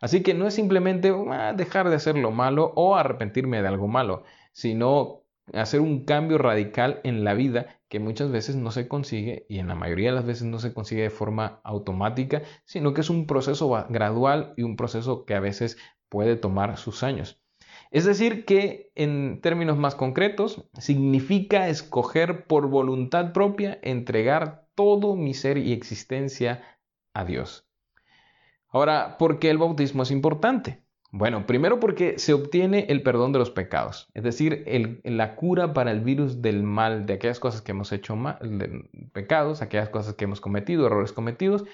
Así 0.00 0.22
que 0.22 0.34
no 0.34 0.46
es 0.46 0.54
simplemente 0.54 1.14
ah, 1.30 1.54
dejar 1.56 1.88
de 1.88 1.96
hacer 1.96 2.18
lo 2.18 2.32
malo 2.32 2.72
o 2.74 2.96
arrepentirme 2.96 3.62
de 3.62 3.68
algo 3.68 3.86
malo, 3.88 4.24
sino 4.52 5.22
hacer 5.52 5.80
un 5.80 6.04
cambio 6.04 6.38
radical 6.38 7.00
en 7.04 7.22
la 7.22 7.34
vida 7.34 7.80
que 7.88 8.00
muchas 8.00 8.30
veces 8.30 8.56
no 8.56 8.72
se 8.72 8.88
consigue 8.88 9.46
y 9.48 9.60
en 9.60 9.68
la 9.68 9.76
mayoría 9.76 10.10
de 10.10 10.16
las 10.16 10.26
veces 10.26 10.44
no 10.44 10.58
se 10.58 10.74
consigue 10.74 11.02
de 11.02 11.10
forma 11.10 11.60
automática, 11.62 12.42
sino 12.64 12.92
que 12.92 13.02
es 13.02 13.10
un 13.10 13.26
proceso 13.26 13.70
gradual 13.88 14.52
y 14.56 14.62
un 14.62 14.76
proceso 14.76 15.24
que 15.24 15.34
a 15.34 15.40
veces 15.40 15.78
puede 16.08 16.36
tomar 16.36 16.76
sus 16.76 17.02
años. 17.04 17.43
Es 17.90 18.04
decir, 18.04 18.44
que 18.44 18.90
en 18.94 19.40
términos 19.40 19.78
más 19.78 19.94
concretos, 19.94 20.64
significa 20.78 21.68
escoger 21.68 22.46
por 22.46 22.68
voluntad 22.68 23.32
propia 23.32 23.78
entregar 23.82 24.66
todo 24.74 25.16
mi 25.16 25.34
ser 25.34 25.58
y 25.58 25.72
existencia 25.72 26.62
a 27.12 27.24
Dios. 27.24 27.68
Ahora, 28.68 29.18
¿por 29.18 29.38
qué 29.38 29.50
el 29.50 29.58
bautismo 29.58 30.02
es 30.02 30.10
importante? 30.10 30.84
Bueno, 31.16 31.46
primero 31.46 31.78
porque 31.78 32.18
se 32.18 32.34
obtiene 32.34 32.86
el 32.88 33.04
perdón 33.04 33.30
de 33.30 33.38
los 33.38 33.50
pecados, 33.50 34.10
es 34.14 34.24
decir, 34.24 34.64
la 35.04 35.36
cura 35.36 35.72
para 35.72 35.92
el 35.92 36.00
virus 36.00 36.42
del 36.42 36.64
mal, 36.64 37.06
de 37.06 37.12
aquellas 37.12 37.38
cosas 37.38 37.62
que 37.62 37.70
hemos 37.70 37.92
hecho 37.92 38.16
mal, 38.16 38.88
pecados, 39.12 39.62
aquellas 39.62 39.90
cosas 39.90 40.14
que 40.14 40.24
hemos 40.24 40.40
cometido, 40.40 40.86
errores 40.86 41.12
cometidos. 41.12 41.64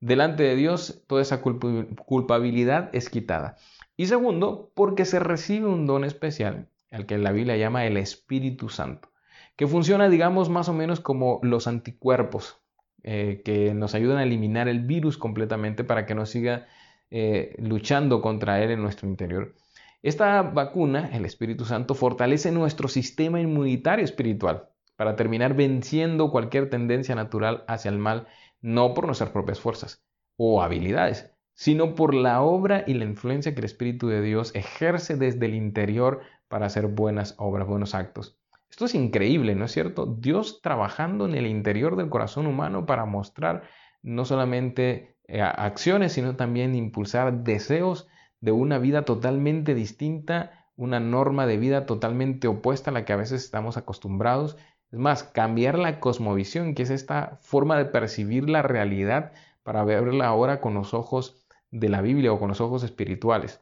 Delante 0.00 0.42
de 0.42 0.56
Dios, 0.56 1.04
toda 1.06 1.22
esa 1.22 1.40
culpabilidad 1.40 2.90
es 2.92 3.08
quitada. 3.08 3.56
Y 3.96 4.06
segundo, 4.06 4.72
porque 4.74 5.04
se 5.04 5.18
recibe 5.18 5.66
un 5.66 5.86
don 5.86 6.04
especial, 6.04 6.68
al 6.90 7.06
que 7.06 7.18
la 7.18 7.32
Biblia 7.32 7.56
llama 7.56 7.86
el 7.86 7.96
Espíritu 7.96 8.68
Santo, 8.68 9.10
que 9.56 9.66
funciona, 9.66 10.08
digamos, 10.08 10.48
más 10.48 10.68
o 10.68 10.72
menos 10.72 11.00
como 11.00 11.40
los 11.42 11.66
anticuerpos, 11.66 12.62
eh, 13.02 13.42
que 13.44 13.74
nos 13.74 13.94
ayudan 13.94 14.18
a 14.18 14.22
eliminar 14.22 14.68
el 14.68 14.80
virus 14.80 15.18
completamente 15.18 15.84
para 15.84 16.06
que 16.06 16.14
no 16.14 16.24
siga 16.24 16.68
eh, 17.10 17.56
luchando 17.58 18.22
contra 18.22 18.62
él 18.62 18.70
en 18.70 18.80
nuestro 18.80 19.08
interior. 19.08 19.54
Esta 20.02 20.42
vacuna, 20.42 21.10
el 21.12 21.24
Espíritu 21.24 21.64
Santo, 21.64 21.94
fortalece 21.94 22.50
nuestro 22.50 22.88
sistema 22.88 23.40
inmunitario 23.40 24.04
espiritual 24.04 24.68
para 24.96 25.16
terminar 25.16 25.54
venciendo 25.54 26.30
cualquier 26.30 26.70
tendencia 26.70 27.14
natural 27.14 27.64
hacia 27.68 27.90
el 27.90 27.98
mal, 27.98 28.26
no 28.60 28.94
por 28.94 29.06
nuestras 29.06 29.30
propias 29.30 29.60
fuerzas 29.60 30.04
o 30.36 30.62
habilidades, 30.62 31.31
sino 31.62 31.94
por 31.94 32.12
la 32.12 32.42
obra 32.42 32.82
y 32.88 32.94
la 32.94 33.04
influencia 33.04 33.54
que 33.54 33.60
el 33.60 33.66
Espíritu 33.66 34.08
de 34.08 34.20
Dios 34.20 34.50
ejerce 34.56 35.14
desde 35.14 35.46
el 35.46 35.54
interior 35.54 36.22
para 36.48 36.66
hacer 36.66 36.88
buenas 36.88 37.36
obras, 37.38 37.68
buenos 37.68 37.94
actos. 37.94 38.36
Esto 38.68 38.86
es 38.86 38.96
increíble, 38.96 39.54
¿no 39.54 39.66
es 39.66 39.70
cierto? 39.70 40.06
Dios 40.06 40.60
trabajando 40.60 41.24
en 41.24 41.36
el 41.36 41.46
interior 41.46 41.94
del 41.94 42.08
corazón 42.08 42.48
humano 42.48 42.84
para 42.84 43.04
mostrar 43.04 43.62
no 44.02 44.24
solamente 44.24 45.14
eh, 45.28 45.40
acciones, 45.40 46.14
sino 46.14 46.34
también 46.34 46.74
impulsar 46.74 47.44
deseos 47.44 48.08
de 48.40 48.50
una 48.50 48.78
vida 48.78 49.04
totalmente 49.04 49.76
distinta, 49.76 50.66
una 50.74 50.98
norma 50.98 51.46
de 51.46 51.58
vida 51.58 51.86
totalmente 51.86 52.48
opuesta 52.48 52.90
a 52.90 52.92
la 52.92 53.04
que 53.04 53.12
a 53.12 53.16
veces 53.18 53.44
estamos 53.44 53.76
acostumbrados. 53.76 54.56
Es 54.90 54.98
más, 54.98 55.22
cambiar 55.22 55.78
la 55.78 56.00
cosmovisión, 56.00 56.74
que 56.74 56.82
es 56.82 56.90
esta 56.90 57.38
forma 57.40 57.78
de 57.78 57.84
percibir 57.84 58.50
la 58.50 58.62
realidad 58.62 59.30
para 59.62 59.84
verla 59.84 60.26
ahora 60.26 60.60
con 60.60 60.74
los 60.74 60.92
ojos 60.92 61.41
de 61.72 61.88
la 61.88 62.00
Biblia 62.00 62.32
o 62.32 62.38
con 62.38 62.48
los 62.48 62.60
ojos 62.60 62.84
espirituales. 62.84 63.60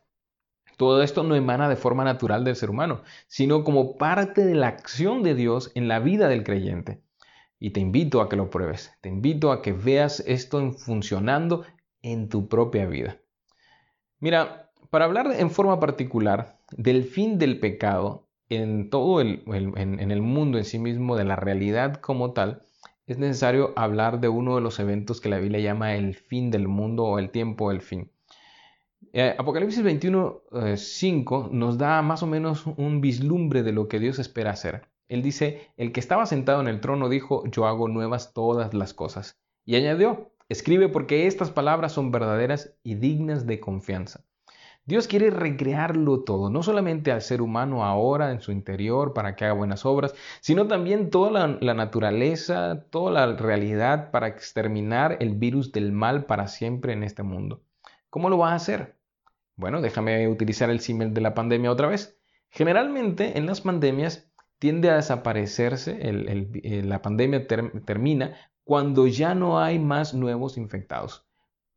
Todo 0.77 1.03
esto 1.03 1.23
no 1.23 1.35
emana 1.35 1.69
de 1.69 1.77
forma 1.77 2.05
natural 2.05 2.45
del 2.45 2.57
ser 2.57 2.71
humano, 2.71 3.03
sino 3.27 3.65
como 3.65 3.97
parte 3.97 4.45
de 4.45 4.55
la 4.55 4.69
acción 4.69 5.23
de 5.23 5.35
Dios 5.35 5.73
en 5.75 5.89
la 5.89 5.99
vida 6.01 6.29
del 6.29 6.45
creyente. 6.45 7.01
Y 7.59 7.71
te 7.71 7.81
invito 7.81 8.21
a 8.21 8.29
que 8.29 8.37
lo 8.37 8.51
pruebes, 8.51 8.93
te 9.01 9.09
invito 9.09 9.53
a 9.53 9.63
que 9.63 9.73
veas 9.73 10.21
esto 10.27 10.73
funcionando 10.73 11.65
en 12.03 12.29
tu 12.29 12.49
propia 12.49 12.87
vida. 12.87 13.19
Mira, 14.19 14.71
para 14.89 15.05
hablar 15.05 15.33
en 15.39 15.51
forma 15.51 15.79
particular 15.81 16.59
del 16.71 17.05
fin 17.05 17.39
del 17.39 17.61
pecado 17.61 18.27
en 18.49 18.91
todo 18.91 19.21
el, 19.21 19.43
en 19.47 20.11
el 20.11 20.23
mundo 20.23 20.59
en 20.59 20.65
sí 20.65 20.79
mismo, 20.79 21.17
de 21.17 21.25
la 21.25 21.37
realidad 21.37 21.97
como 21.97 22.33
tal, 22.33 22.63
es 23.13 23.19
necesario 23.19 23.73
hablar 23.75 24.21
de 24.21 24.29
uno 24.29 24.55
de 24.55 24.61
los 24.61 24.79
eventos 24.79 25.21
que 25.21 25.29
la 25.29 25.39
Biblia 25.39 25.59
llama 25.59 25.97
el 25.97 26.15
fin 26.15 26.53
del 26.53 26.69
mundo 26.69 27.05
o 27.05 27.19
el 27.19 27.31
tiempo 27.31 27.71
del 27.71 27.81
fin. 27.81 28.13
Eh, 29.13 29.35
Apocalipsis 29.37 29.83
21, 29.83 30.43
5 30.77 31.45
eh, 31.45 31.49
nos 31.51 31.77
da 31.77 32.03
más 32.03 32.23
o 32.23 32.29
menos 32.29 32.67
un 32.67 33.01
vislumbre 33.01 33.65
de 33.65 33.73
lo 33.73 33.89
que 33.89 33.99
Dios 33.99 34.21
espera 34.21 34.53
hacer. 34.53 34.87
Él 35.09 35.23
dice, 35.23 35.73
el 35.77 35.91
que 35.91 35.99
estaba 35.99 36.25
sentado 36.25 36.61
en 36.61 36.69
el 36.69 36.81
trono 36.81 37.09
dijo, 37.09 37.43
yo 37.51 37.67
hago 37.67 37.89
nuevas 37.89 38.33
todas 38.33 38.75
las 38.75 38.95
cosas. 38.95 39.41
Y 39.65 39.75
añadió, 39.75 40.31
escribe 40.49 40.89
porque 40.89 41.27
estas 41.27 41.51
palabras 41.51 41.91
son 41.91 42.13
verdaderas 42.13 42.77
y 42.85 42.95
dignas 42.95 43.45
de 43.45 43.59
confianza. 43.59 44.25
Dios 44.91 45.07
quiere 45.07 45.31
recrearlo 45.31 46.25
todo, 46.25 46.51
no 46.51 46.65
solamente 46.65 47.13
al 47.13 47.23
ser 47.23 47.43
humano 47.43 47.85
ahora 47.85 48.33
en 48.33 48.41
su 48.41 48.51
interior 48.51 49.13
para 49.13 49.37
que 49.37 49.45
haga 49.45 49.55
buenas 49.55 49.87
obras, 49.87 50.17
sino 50.41 50.67
también 50.67 51.11
toda 51.11 51.31
la, 51.61 51.75
naturaleza, 51.75 52.87
toda 52.91 53.13
la 53.13 53.37
realidad 53.37 54.11
para 54.11 54.27
exterminar 54.27 55.17
el 55.21 55.37
virus 55.37 55.71
del 55.71 55.93
mal 55.93 56.25
para 56.25 56.49
siempre 56.49 56.93
en 56.93 57.05
este 57.05 57.23
mundo. 57.23 57.63
¿Cómo 58.09 58.31
lo 58.31 58.39
va 58.39 58.51
a 58.51 58.57
hacer? 58.57 58.97
Bueno, 59.55 59.81
déjame 59.81 60.27
utilizar 60.27 60.71
el 60.71 60.81
símil 60.81 61.15
de 61.15 61.21
la 61.21 61.35
pandemia 61.35 61.71
otra 61.71 61.87
vez. 61.87 62.19
Generalmente 62.49 63.39
en 63.39 63.47
las 63.47 63.61
pandemias 63.61 64.29
tiende 64.59 64.91
a 64.91 64.97
desaparecerse, 64.97 66.01
la 66.83 67.01
pandemia 67.01 67.47
termina 67.47 68.35
cuando 68.65 69.07
ya 69.07 69.37
no 69.37 69.61
hay 69.61 69.79
más 69.79 70.15
nuevos 70.15 70.57
infectados 70.57 71.30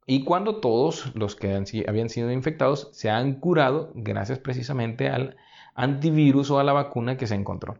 y 0.06 0.24
cuando 0.24 0.58
todos 0.58 1.16
los 1.16 1.36
que 1.36 1.54
habían 1.88 2.10
sido 2.10 2.32
infectados 2.32 2.90
se 2.92 3.10
han 3.10 3.36
curado 3.36 3.92
gracias 3.96 4.40
precisamente 4.40 5.10
al 5.10 5.38
antivirus 5.76 6.52
o 6.52 6.60
a 6.60 6.64
la 6.64 6.74
vacuna 6.74 7.18
que 7.18 7.28
se 7.28 7.36
encontró. 7.36 7.80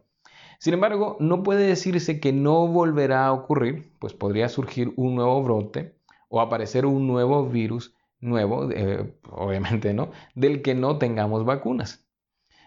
Sin 0.58 0.74
embargo, 0.74 1.16
no 1.20 1.42
puede 1.42 1.66
decirse 1.66 2.20
que 2.20 2.32
no 2.32 2.66
volverá 2.66 3.26
a 3.26 3.32
ocurrir, 3.32 3.92
pues 3.98 4.14
podría 4.14 4.48
surgir 4.48 4.92
un 4.96 5.14
nuevo 5.14 5.42
brote 5.42 5.94
o 6.28 6.40
aparecer 6.40 6.86
un 6.86 7.06
nuevo 7.06 7.46
virus 7.46 7.94
nuevo, 8.20 8.70
eh, 8.70 9.14
obviamente 9.30 9.92
no, 9.92 10.10
del 10.34 10.62
que 10.62 10.74
no 10.74 10.98
tengamos 10.98 11.44
vacunas. 11.44 12.04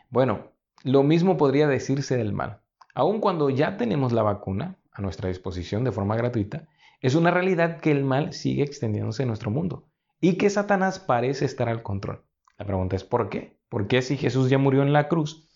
Bueno, 0.09 0.51
lo 0.83 1.03
mismo 1.03 1.37
podría 1.37 1.67
decirse 1.67 2.15
del 2.15 2.33
mal. 2.33 2.59
Aun 2.93 3.19
cuando 3.19 3.49
ya 3.49 3.77
tenemos 3.77 4.13
la 4.13 4.21
vacuna 4.21 4.75
a 4.91 5.01
nuestra 5.01 5.29
disposición 5.29 5.83
de 5.83 5.91
forma 5.91 6.15
gratuita, 6.15 6.67
Es 7.00 7.13
una 7.13 7.32
realidad 7.32 7.80
que 7.80 7.92
el 7.92 8.04
mal 8.04 8.34
sigue 8.34 8.63
extendiéndose 8.63 9.24
en 9.24 9.27
nuestro 9.27 9.51
mundo 9.51 9.88
y 10.20 10.38
que 10.38 10.50
Satanás 10.50 11.00
parece 11.00 11.46
estar 11.46 11.70
al 11.70 11.84
control. 11.84 12.24
La 12.58 12.66
pregunta 12.66 12.96
es 12.96 13.04
¿por 13.04 13.30
qué? 13.30 13.60
¿Por 13.70 13.88
qué 13.88 14.01
si 14.01 14.18
Jesús 14.18 14.50
ya 14.50 14.58
murió 14.58 14.82
en 14.82 14.94
la 14.94 15.08
cruz 15.08 15.48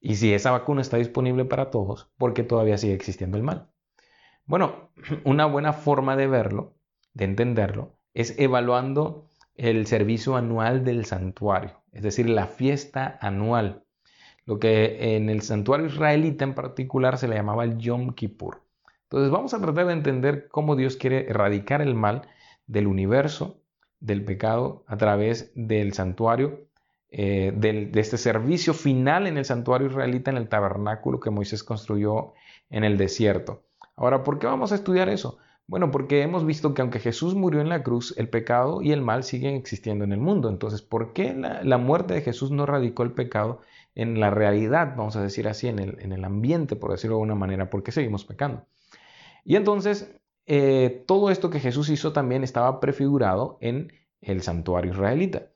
y 0.00 0.16
si 0.16 0.32
esa 0.32 0.52
vacuna 0.52 0.82
está 0.82 0.96
disponible 0.96 1.44
para 1.44 1.70
todos, 1.70 2.12
por 2.16 2.32
qué 2.34 2.44
todavía 2.44 2.78
sigue 2.78 2.94
existiendo 2.94 3.36
el 3.36 3.42
mal? 3.42 3.70
Bueno, 4.46 4.90
una 5.24 5.46
buena 5.46 5.72
forma 5.72 6.16
de 6.16 6.28
verlo, 6.28 6.76
de 7.12 7.24
entenderlo, 7.24 7.98
es 8.12 8.38
evaluando 8.38 9.26
el 9.56 9.86
servicio 9.86 10.36
anual 10.36 10.84
del 10.84 11.04
santuario, 11.06 11.82
es 11.92 12.02
decir, 12.02 12.28
la 12.28 12.46
fiesta 12.46 13.18
anual, 13.20 13.84
lo 14.46 14.58
que 14.58 15.16
en 15.16 15.30
el 15.30 15.42
santuario 15.42 15.86
israelita 15.86 16.44
en 16.44 16.54
particular 16.54 17.18
se 17.18 17.28
le 17.28 17.36
llamaba 17.36 17.64
el 17.64 17.78
Yom 17.78 18.14
Kippur. 18.14 18.63
Entonces 19.04 19.30
vamos 19.30 19.54
a 19.54 19.60
tratar 19.60 19.86
de 19.86 19.92
entender 19.92 20.48
cómo 20.50 20.76
Dios 20.76 20.96
quiere 20.96 21.28
erradicar 21.28 21.80
el 21.82 21.94
mal 21.94 22.22
del 22.66 22.86
universo, 22.86 23.60
del 24.00 24.24
pecado, 24.24 24.84
a 24.86 24.96
través 24.96 25.52
del 25.54 25.92
santuario, 25.92 26.68
eh, 27.10 27.52
de 27.54 28.00
este 28.00 28.18
servicio 28.18 28.74
final 28.74 29.26
en 29.26 29.38
el 29.38 29.44
santuario 29.44 29.86
israelita, 29.86 30.30
en 30.30 30.36
el 30.36 30.48
tabernáculo 30.48 31.20
que 31.20 31.30
Moisés 31.30 31.62
construyó 31.62 32.34
en 32.70 32.84
el 32.84 32.96
desierto. 32.98 33.62
Ahora, 33.96 34.24
¿por 34.24 34.38
qué 34.38 34.46
vamos 34.46 34.72
a 34.72 34.74
estudiar 34.74 35.08
eso? 35.08 35.38
Bueno, 35.66 35.90
porque 35.90 36.20
hemos 36.22 36.44
visto 36.44 36.74
que 36.74 36.82
aunque 36.82 36.98
Jesús 36.98 37.34
murió 37.34 37.60
en 37.60 37.70
la 37.70 37.82
cruz, 37.82 38.14
el 38.18 38.28
pecado 38.28 38.82
y 38.82 38.92
el 38.92 39.00
mal 39.00 39.24
siguen 39.24 39.54
existiendo 39.54 40.04
en 40.04 40.12
el 40.12 40.20
mundo. 40.20 40.50
Entonces, 40.50 40.82
¿por 40.82 41.14
qué 41.14 41.32
la, 41.34 41.78
muerte 41.78 42.14
de 42.14 42.20
Jesús 42.20 42.50
no 42.50 42.66
radicó 42.66 43.02
el 43.02 43.12
pecado 43.12 43.60
en 43.94 44.20
la 44.20 44.30
realidad, 44.30 44.94
vamos 44.96 45.16
a 45.16 45.22
decir 45.22 45.48
así, 45.48 45.68
en 45.68 45.78
el, 45.78 45.98
en 46.00 46.12
el 46.12 46.24
ambiente, 46.24 46.76
por 46.76 46.90
decirlo 46.90 47.16
de 47.16 47.22
alguna 47.22 47.34
manera? 47.34 47.70
¿Por 47.70 47.82
qué 47.82 47.92
seguimos 47.92 48.24
pecando? 48.26 48.66
Y 49.44 49.56
entonces, 49.56 50.14
eh, 50.46 51.04
todo 51.06 51.30
esto 51.30 51.50
que 51.50 51.60
Jesús 51.60 51.90
hizo 51.90 52.12
también 52.12 52.42
estaba 52.42 52.80
prefigurado 52.80 53.58
en 53.60 53.92
el 54.20 54.42
santuario 54.42 54.92
israelita. 54.92 55.50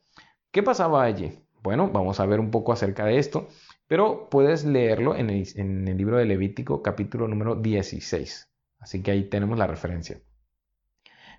¿Qué 0.51 0.63
pasaba 0.63 1.03
allí? 1.03 1.39
Bueno, 1.61 1.89
vamos 1.91 2.19
a 2.19 2.25
ver 2.25 2.39
un 2.39 2.51
poco 2.51 2.71
acerca 2.71 3.05
de 3.05 3.17
esto, 3.17 3.47
pero 3.87 4.29
puedes 4.29 4.63
leerlo 4.63 5.15
en 5.15 5.29
el, 5.29 5.47
en 5.55 5.87
el 5.87 5.97
libro 5.97 6.17
de 6.17 6.25
Levítico 6.25 6.81
capítulo 6.81 7.27
número 7.27 7.55
16. 7.55 8.49
Así 8.79 9.03
que 9.03 9.11
ahí 9.11 9.23
tenemos 9.23 9.57
la 9.57 9.67
referencia. 9.67 10.21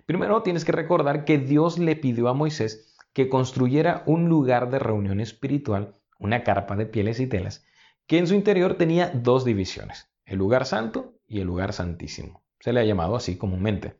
Primero 0.05 0.43
tienes 0.43 0.65
que 0.65 0.71
recordar 0.71 1.25
que 1.25 1.37
Dios 1.37 1.79
le 1.79 1.95
pidió 1.95 2.27
a 2.27 2.33
Moisés 2.33 2.95
que 3.13 3.29
construyera 3.29 4.03
un 4.05 4.29
lugar 4.29 4.69
de 4.69 4.79
reunión 4.79 5.19
espiritual, 5.19 5.95
una 6.19 6.43
carpa 6.43 6.75
de 6.75 6.85
pieles 6.85 7.19
y 7.19 7.27
telas, 7.27 7.65
que 8.07 8.17
en 8.17 8.27
su 8.27 8.35
interior 8.35 8.75
tenía 8.75 9.11
dos 9.13 9.43
divisiones, 9.45 10.09
el 10.25 10.37
lugar 10.37 10.65
santo 10.65 11.15
y 11.31 11.39
el 11.39 11.47
lugar 11.47 11.71
santísimo. 11.71 12.43
Se 12.59 12.73
le 12.73 12.81
ha 12.81 12.83
llamado 12.83 13.15
así 13.15 13.37
comúnmente. 13.37 13.95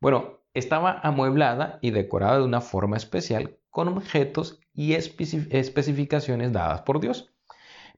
Bueno, 0.00 0.40
estaba 0.52 1.00
amueblada 1.02 1.78
y 1.80 1.90
decorada 1.90 2.38
de 2.38 2.44
una 2.44 2.60
forma 2.60 2.96
especial 2.96 3.56
con 3.70 3.88
objetos 3.88 4.58
y 4.74 4.94
especificaciones 4.94 6.52
dadas 6.52 6.82
por 6.82 6.98
Dios. 6.98 7.32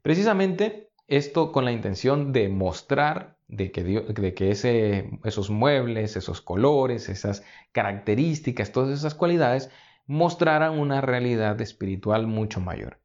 Precisamente 0.02 0.90
esto 1.06 1.50
con 1.50 1.64
la 1.64 1.72
intención 1.72 2.32
de 2.32 2.50
mostrar 2.50 3.38
de 3.48 3.72
que, 3.72 3.82
de 3.82 4.34
que 4.34 4.50
ese, 4.50 5.10
esos 5.25 5.48
muebles, 5.48 6.16
esos 6.16 6.42
colores, 6.42 7.08
esas 7.08 7.42
características, 7.72 8.70
todas 8.70 8.98
esas 8.98 9.14
cualidades 9.14 9.70
mostraran 10.06 10.78
una 10.78 11.00
realidad 11.00 11.58
espiritual 11.62 12.26
mucho 12.26 12.60
mayor. 12.60 13.00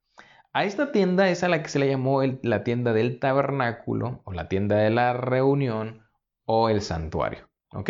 A 0.55 0.65
esta 0.65 0.91
tienda 0.91 1.29
es 1.29 1.43
a 1.43 1.49
la 1.49 1.63
que 1.63 1.69
se 1.69 1.79
le 1.79 1.89
llamó 1.89 2.21
la 2.43 2.63
tienda 2.63 2.93
del 2.93 3.19
tabernáculo 3.19 4.21
o 4.23 4.33
la 4.33 4.47
tienda 4.49 4.75
de 4.75 4.91
la 4.91 5.13
reunión 5.13 6.03
o 6.45 6.69
el 6.69 6.83
santuario. 6.83 7.49
¿ok? 7.71 7.89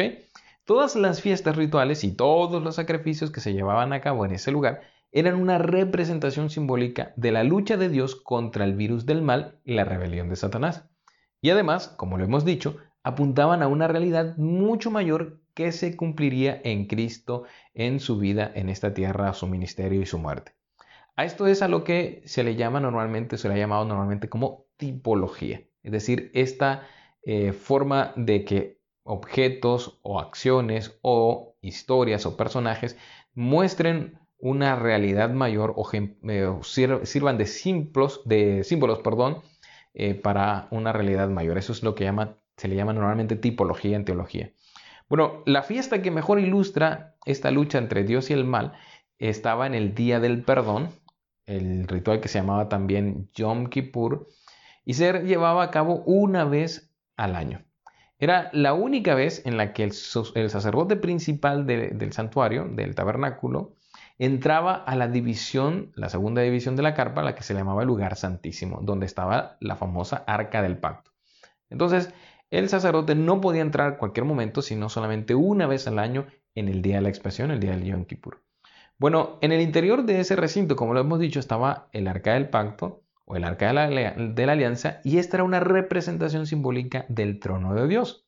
Todas 0.63 0.95
las 0.95 1.21
fiestas 1.21 1.57
rituales 1.57 2.05
y 2.05 2.15
todos 2.15 2.63
los 2.63 2.75
sacrificios 2.75 3.31
que 3.31 3.41
se 3.41 3.51
llevaban 3.51 3.91
a 3.91 3.99
cabo 3.99 4.25
en 4.25 4.31
ese 4.31 4.49
lugar 4.49 4.79
eran 5.11 5.35
una 5.35 5.57
representación 5.57 6.49
simbólica 6.49 7.11
de 7.17 7.33
la 7.33 7.43
lucha 7.43 7.75
de 7.75 7.89
Dios 7.89 8.15
contra 8.15 8.63
el 8.63 8.75
virus 8.75 9.05
del 9.05 9.21
mal 9.21 9.59
y 9.65 9.73
la 9.73 9.83
rebelión 9.83 10.29
de 10.29 10.37
Satanás. 10.37 10.89
Y 11.41 11.49
además, 11.49 11.89
como 11.89 12.17
lo 12.17 12.23
hemos 12.23 12.45
dicho, 12.45 12.77
apuntaban 13.03 13.61
a 13.61 13.67
una 13.67 13.89
realidad 13.89 14.37
mucho 14.37 14.89
mayor 14.89 15.41
que 15.53 15.73
se 15.73 15.97
cumpliría 15.97 16.61
en 16.63 16.87
Cristo 16.87 17.43
en 17.73 17.99
su 17.99 18.17
vida 18.17 18.49
en 18.55 18.69
esta 18.69 18.93
tierra, 18.93 19.33
su 19.33 19.47
ministerio 19.47 20.01
y 20.01 20.05
su 20.05 20.17
muerte. 20.17 20.53
A 21.15 21.25
esto 21.25 21.47
es 21.47 21.61
a 21.61 21.67
lo 21.67 21.83
que 21.83 22.23
se 22.25 22.43
le 22.43 22.55
llama 22.55 22.79
normalmente, 22.79 23.37
se 23.37 23.47
le 23.47 23.55
ha 23.55 23.57
llamado 23.57 23.85
normalmente 23.85 24.29
como 24.29 24.65
tipología, 24.77 25.61
es 25.83 25.91
decir, 25.91 26.31
esta 26.33 26.87
eh, 27.23 27.53
forma 27.53 28.13
de 28.15 28.43
que 28.45 28.81
objetos 29.03 29.99
o 30.01 30.19
acciones 30.19 30.97
o 31.01 31.55
historias 31.61 32.25
o 32.25 32.35
personajes 32.35 32.97
muestren 33.33 34.19
una 34.37 34.75
realidad 34.75 35.29
mayor 35.29 35.73
o 35.77 35.89
eh, 35.93 36.59
sirvan 36.63 37.37
de, 37.37 37.45
símbolos 37.45 38.21
eh, 39.93 40.15
para 40.15 40.67
una 40.71 40.91
realidad 40.91 41.29
mayor. 41.29 41.57
Eso 41.57 41.71
es 41.71 41.83
lo 41.83 41.95
que 41.95 42.11
se 42.57 42.67
le 42.67 42.75
llama 42.75 42.93
normalmente 42.93 43.35
tipología 43.35 43.95
en 43.95 44.03
teología. 44.03 44.51
Bueno, 45.07 45.43
la 45.45 45.63
fiesta 45.63 46.01
que 46.01 46.11
mejor 46.11 46.39
ilustra 46.39 47.15
esta 47.25 47.51
lucha 47.51 47.77
entre 47.77 48.03
Dios 48.03 48.29
y 48.29 48.33
el 48.33 48.43
mal 48.43 48.73
estaba 49.17 49.67
en 49.67 49.75
el 49.75 49.95
Día 49.95 50.19
del 50.19 50.43
Perdón, 50.43 50.89
el 51.45 51.87
ritual 51.87 52.21
que 52.21 52.27
se 52.27 52.39
llamaba 52.39 52.69
también 52.69 53.29
Yom 53.33 53.67
Kippur, 53.67 54.27
y 54.85 54.95
se 54.95 55.11
llevaba 55.23 55.63
a 55.63 55.71
cabo 55.71 56.03
una 56.05 56.45
vez 56.45 56.93
al 57.15 57.35
año. 57.35 57.63
Era 58.19 58.49
la 58.53 58.73
única 58.73 59.15
vez 59.15 59.45
en 59.45 59.57
la 59.57 59.73
que 59.73 59.83
el, 59.83 59.91
sacerdote 59.91 60.95
principal 60.95 61.65
del 61.65 62.13
santuario, 62.13 62.65
del 62.65 62.95
tabernáculo, 62.95 63.75
entraba 64.17 64.75
a 64.75 64.95
la 64.95 65.07
división, 65.07 65.91
la 65.95 66.09
segunda 66.09 66.41
división 66.41 66.75
de 66.75 66.83
la 66.83 66.93
carpa, 66.93 67.23
la 67.23 67.35
que 67.35 67.43
se 67.43 67.53
llamaba 67.53 67.81
el 67.81 67.87
lugar 67.87 68.15
santísimo, 68.15 68.79
donde 68.81 69.05
estaba 69.05 69.57
la 69.59 69.75
famosa 69.75 70.23
arca 70.27 70.61
del 70.61 70.77
pacto. 70.77 71.11
Entonces, 71.69 72.13
el 72.51 72.69
sacerdote 72.69 73.15
no 73.15 73.41
podía 73.41 73.61
entrar 73.61 73.93
en 73.93 73.97
cualquier 73.97 74.25
momento, 74.25 74.61
sino 74.61 74.87
solamente 74.87 75.33
una 75.33 75.65
vez 75.65 75.87
al 75.87 75.97
año 75.97 76.27
en 76.55 76.67
el 76.67 76.81
día 76.81 76.97
de 76.97 77.01
la 77.01 77.09
expiación, 77.09 77.51
el 77.51 77.59
día 77.59 77.71
del 77.71 77.83
Yom 77.83 78.05
Kippur. 78.05 78.42
Bueno, 78.97 79.37
en 79.41 79.51
el 79.51 79.61
interior 79.61 80.03
de 80.03 80.19
ese 80.19 80.35
recinto, 80.35 80.75
como 80.75 80.93
lo 80.93 81.01
hemos 81.01 81.19
dicho, 81.19 81.39
estaba 81.39 81.89
el 81.91 82.07
arca 82.07 82.33
del 82.33 82.49
pacto 82.49 83.03
o 83.25 83.35
el 83.35 83.43
arca 83.43 83.67
de 83.67 84.45
la, 84.45 84.51
alianza, 84.51 84.99
y 85.03 85.17
esta 85.17 85.37
era 85.37 85.43
una 85.43 85.59
representación 85.59 86.45
simbólica 86.45 87.05
del 87.09 87.39
trono 87.39 87.73
de 87.73 87.87
Dios. 87.87 88.25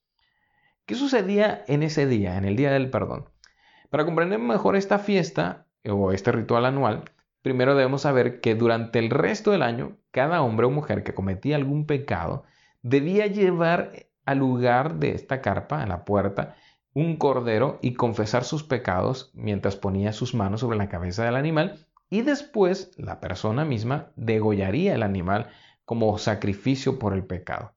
¿Qué 0.85 0.95
sucedía 0.95 1.63
en 1.67 1.83
ese 1.83 2.07
día, 2.07 2.37
en 2.37 2.45
el 2.45 2.55
día 2.55 2.71
del 2.71 2.89
perdón? 2.89 3.29
Para 3.89 4.05
comprender 4.05 4.39
mejor 4.39 4.75
esta 4.75 4.99
fiesta, 4.99 5.67
o 5.87 6.11
este 6.11 6.31
ritual 6.31 6.65
anual, 6.65 7.03
primero 7.41 7.75
debemos 7.75 8.01
saber 8.01 8.41
que 8.41 8.55
durante 8.55 8.99
el 8.99 9.09
resto 9.09 9.51
del 9.51 9.61
año, 9.61 9.97
cada 10.11 10.41
hombre 10.41 10.65
o 10.65 10.71
mujer 10.71 11.03
que 11.03 11.13
cometía 11.13 11.55
algún 11.55 11.85
pecado 11.85 12.43
debía 12.81 13.27
llevar 13.27 14.07
al 14.25 14.39
lugar 14.39 14.95
de 14.95 15.11
esta 15.11 15.41
carpa, 15.41 15.81
a 15.81 15.87
la 15.87 16.05
puerta, 16.05 16.55
un 16.95 17.17
cordero 17.17 17.77
y 17.81 17.93
confesar 17.93 18.45
sus 18.45 18.63
pecados 18.63 19.29
mientras 19.33 19.75
ponía 19.75 20.13
sus 20.13 20.33
manos 20.33 20.61
sobre 20.61 20.77
la 20.77 20.87
cabeza 20.87 21.25
del 21.25 21.35
animal 21.35 21.85
y 22.09 22.21
después 22.21 22.91
la 22.97 23.19
persona 23.19 23.65
misma 23.65 24.11
degollaría 24.15 24.95
el 24.95 25.03
animal 25.03 25.49
como 25.83 26.17
sacrificio 26.17 26.97
por 26.97 27.13
el 27.13 27.25
pecado. 27.25 27.73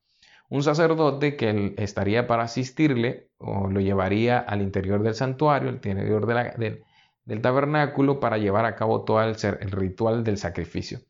Un 0.48 0.62
sacerdote 0.62 1.36
que 1.36 1.74
estaría 1.78 2.28
para 2.28 2.44
asistirle 2.44 3.28
o 3.38 3.68
lo 3.68 3.80
llevaría 3.80 4.38
al 4.38 4.62
interior 4.62 5.02
del 5.02 5.14
santuario, 5.14 5.68
al 5.68 5.74
interior 5.74 6.24
del 7.24 7.42
tabernáculo 7.42 8.20
para 8.20 8.38
llevar 8.38 8.66
a 8.66 8.76
cabo 8.76 9.02
todo 9.02 9.20
el, 9.22 9.36
el 9.42 9.70
ritual 9.72 10.22
del 10.22 10.38
sacrificio. 10.38 11.00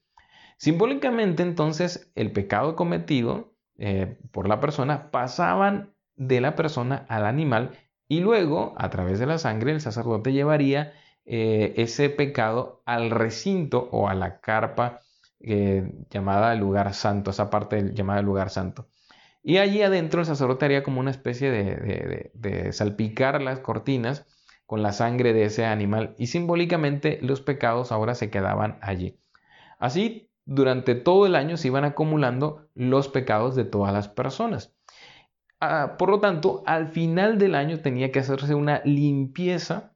Simbólicamente 0.56 1.42
entonces 1.42 2.10
el 2.14 2.32
pecado 2.32 2.74
cometido 2.74 3.52
eh, 3.76 4.18
por 4.32 4.48
la 4.48 4.60
persona 4.60 5.10
pasaban 5.10 5.92
de 6.16 6.40
la 6.40 6.56
persona 6.56 7.04
al 7.08 7.26
animal 7.26 7.72
y 8.08 8.20
luego 8.20 8.74
a 8.78 8.90
través 8.90 9.18
de 9.18 9.26
la 9.26 9.38
sangre 9.38 9.72
el 9.72 9.80
sacerdote 9.80 10.32
llevaría 10.32 10.92
eh, 11.26 11.74
ese 11.76 12.10
pecado 12.10 12.82
al 12.86 13.10
recinto 13.10 13.88
o 13.92 14.08
a 14.08 14.14
la 14.14 14.40
carpa 14.40 15.00
eh, 15.40 15.92
llamada 16.10 16.54
lugar 16.54 16.94
santo, 16.94 17.30
esa 17.30 17.50
parte 17.50 17.92
llamada 17.94 18.22
lugar 18.22 18.50
santo. 18.50 18.88
Y 19.42 19.58
allí 19.58 19.82
adentro 19.82 20.20
el 20.20 20.26
sacerdote 20.26 20.64
haría 20.64 20.82
como 20.82 21.00
una 21.00 21.10
especie 21.10 21.50
de 21.50 22.72
salpicar 22.72 23.40
las 23.40 23.60
cortinas 23.60 24.26
con 24.68 24.82
la 24.82 24.92
sangre 24.92 25.32
de 25.32 25.44
ese 25.44 25.64
animal 25.64 26.14
y 26.18 26.26
simbólicamente 26.26 27.18
los 27.22 27.40
pecados 27.40 27.90
ahora 27.90 28.14
se 28.14 28.28
quedaban 28.28 28.78
allí. 28.82 29.18
Así, 29.78 30.30
durante 30.44 30.94
todo 30.94 31.24
el 31.24 31.36
año 31.36 31.56
se 31.56 31.68
iban 31.68 31.84
acumulando 31.84 32.68
los 32.74 33.08
pecados 33.08 33.56
de 33.56 33.64
todas 33.64 33.94
las 33.94 34.08
personas. 34.08 34.74
Ah, 35.60 35.96
por 35.98 36.10
lo 36.10 36.20
tanto, 36.20 36.62
al 36.66 36.88
final 36.88 37.38
del 37.38 37.54
año 37.54 37.80
tenía 37.80 38.12
que 38.12 38.20
hacerse 38.20 38.54
una 38.54 38.80
limpieza 38.84 39.92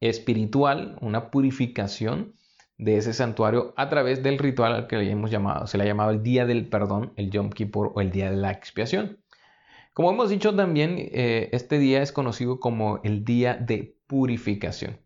espiritual, 0.00 0.96
una 1.00 1.30
purificación 1.30 2.34
de 2.78 2.96
ese 2.96 3.12
santuario 3.12 3.74
a 3.76 3.90
través 3.90 4.22
del 4.22 4.38
ritual 4.38 4.72
al 4.72 4.86
que 4.86 4.96
le 4.96 5.10
hemos 5.10 5.30
llamado, 5.30 5.66
se 5.66 5.76
le 5.76 5.84
ha 5.84 5.86
llamado 5.86 6.12
el 6.12 6.22
día 6.22 6.46
del 6.46 6.66
perdón, 6.66 7.12
el 7.16 7.30
Yom 7.30 7.50
Kippur 7.50 7.92
o 7.94 8.00
el 8.00 8.10
día 8.10 8.30
de 8.30 8.38
la 8.38 8.50
expiación. 8.52 9.18
Como 9.92 10.10
hemos 10.10 10.30
dicho 10.30 10.54
también, 10.54 10.96
eh, 10.98 11.50
este 11.52 11.78
día 11.78 12.00
es 12.00 12.10
conocido 12.12 12.58
como 12.58 13.00
el 13.04 13.24
día 13.24 13.54
de 13.54 13.98
purificación. 14.06 14.98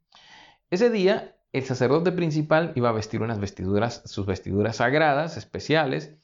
Ese 0.71 0.89
día, 0.91 1.37
el 1.53 1.65
sacerdote 1.65 2.13
principal 2.13 2.73
iba 2.77 2.91
a 2.91 2.93
vestir 2.93 3.23
unas 3.23 3.41
vestiduras, 3.41 4.03
sus 4.05 4.25
vestiduras 4.27 4.77
sagradas, 4.77 5.37
especiales, 5.37 6.17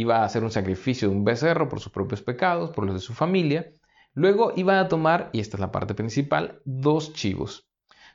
iba 0.00 0.18
a 0.18 0.24
hacer 0.24 0.44
un 0.44 0.50
sacrificio 0.50 1.08
de 1.08 1.14
un 1.14 1.24
becerro 1.24 1.68
por 1.68 1.80
sus 1.80 1.92
propios 1.92 2.22
pecados, 2.22 2.70
por 2.70 2.84
los 2.84 2.94
de 2.94 3.00
su 3.00 3.14
familia. 3.14 3.72
Luego 4.14 4.52
iba 4.56 4.80
a 4.80 4.88
tomar, 4.88 5.30
y 5.32 5.40
esta 5.40 5.56
es 5.56 5.60
la 5.60 5.70
parte 5.70 5.94
principal, 5.94 6.60
dos 6.64 7.12
chivos, 7.12 7.68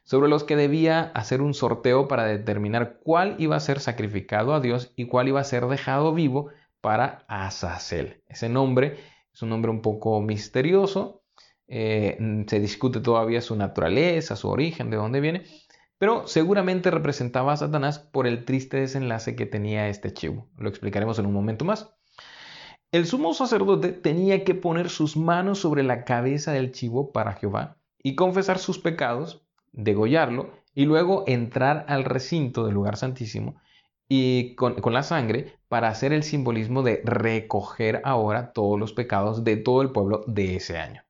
sobre 0.04 0.30
los 0.30 0.44
que 0.44 0.56
debía 0.56 1.12
hacer 1.14 1.42
un 1.42 1.54
sorteo 1.54 2.08
para 2.08 2.26
determinar 2.26 3.00
cuál 3.04 3.36
iba 3.40 3.56
a 3.56 3.62
ser 3.62 3.80
sacrificado 3.80 4.54
a 4.54 4.60
Dios 4.60 4.92
y 4.96 5.06
cuál 5.06 5.28
iba 5.28 5.40
a 5.40 5.46
ser 5.46 5.68
dejado 5.68 6.14
vivo 6.14 6.50
para 6.82 7.24
Azazel. 7.28 8.22
Ese 8.28 8.50
nombre 8.50 8.98
es 9.34 9.42
un 9.42 9.50
nombre 9.50 9.72
un 9.72 9.82
poco 9.82 10.20
misterioso, 10.22 11.24
eh, 11.68 12.18
se 12.48 12.60
discute 12.60 13.00
todavía 13.00 13.42
su 13.42 13.56
naturaleza, 13.56 14.36
su 14.36 14.50
origen, 14.50 14.90
de 14.90 14.98
dónde 14.98 15.20
viene, 15.20 15.46
pero 15.98 16.28
seguramente 16.28 16.92
representaba 16.92 17.54
a 17.54 17.58
Satanás 17.58 18.00
por 18.00 18.28
el 18.28 18.46
triste 18.46 18.78
desenlace 18.78 19.36
que 19.36 19.46
tenía 19.46 19.88
este 19.88 20.14
chivo. 20.14 20.50
Lo 20.58 20.70
explicaremos 20.70 21.20
en 21.20 21.26
un 21.26 21.34
momento 21.34 21.66
más. 21.66 21.96
El 22.92 23.06
sumo 23.06 23.34
sacerdote 23.34 23.92
tenía 23.92 24.44
que 24.44 24.56
poner 24.56 24.90
sus 24.90 25.18
manos 25.18 25.60
sobre 25.60 25.84
la 25.84 26.06
cabeza 26.06 26.52
del 26.52 26.72
chivo 26.72 27.12
para 27.12 27.34
Jehová 27.34 27.78
y 28.02 28.16
confesar 28.16 28.60
sus 28.60 28.80
pecados, 28.80 29.46
degollarlo 29.72 30.52
y 30.74 30.86
luego 30.86 31.24
entrar 31.28 31.86
al 31.88 32.04
recinto 32.04 32.66
del 32.66 32.76
lugar 32.76 32.98
santísimo 32.98 33.56
y 34.08 34.56
con, 34.56 34.76
la 34.94 35.04
sangre 35.04 35.58
para 35.68 35.88
hacer 35.88 36.14
el 36.14 36.24
simbolismo 36.24 36.84
de 36.84 37.02
recoger 37.04 38.02
ahora 38.04 38.54
todos 38.54 38.80
los 38.80 38.94
pecados 38.94 39.44
de 39.44 39.58
todo 39.58 39.82
el 39.82 39.92
pueblo 39.92 40.24
de 40.28 40.56
ese 40.56 40.78
año. 40.78 41.04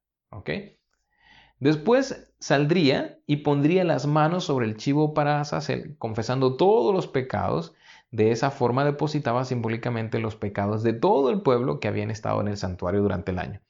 Después 1.60 2.32
saldría 2.40 3.18
y 3.26 3.38
pondría 3.38 3.84
las 3.84 4.06
manos 4.08 4.44
sobre 4.44 4.66
el 4.66 4.78
chivo 4.78 5.14
para 5.14 5.40
Azazel, 5.40 5.96
confesando 5.98 6.58
todos 6.58 6.94
los 6.94 7.08
pecados. 7.08 7.74
De 8.12 8.32
esa 8.32 8.52
forma 8.52 8.86
depositaba 8.86 9.46
simbólicamente 9.46 10.20
los 10.20 10.36
pecados 10.36 10.84
de 10.84 10.94
todo 10.94 11.30
el 11.30 11.42
pueblo 11.42 11.80
que 11.80 11.88
habían 11.88 12.12
estado 12.12 12.42
en 12.42 12.50
el 12.50 12.58
santuario 12.58 13.02
durante 13.02 13.32
el 13.32 13.40
año. 13.40 13.62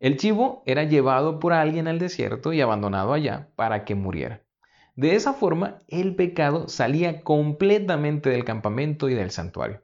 El 0.00 0.16
chivo 0.16 0.64
era 0.66 0.82
llevado 0.82 1.38
por 1.38 1.52
alguien 1.52 1.86
al 1.86 2.00
desierto 2.00 2.52
y 2.52 2.60
abandonado 2.60 3.12
allá 3.12 3.50
para 3.54 3.84
que 3.84 3.94
muriera. 3.94 4.42
De 4.96 5.14
esa 5.14 5.32
forma, 5.32 5.78
el 5.88 6.16
pecado 6.16 6.68
salía 6.68 7.22
completamente 7.22 8.28
del 8.28 8.44
campamento 8.44 9.08
y 9.08 9.14
del 9.14 9.30
santuario. 9.30 9.82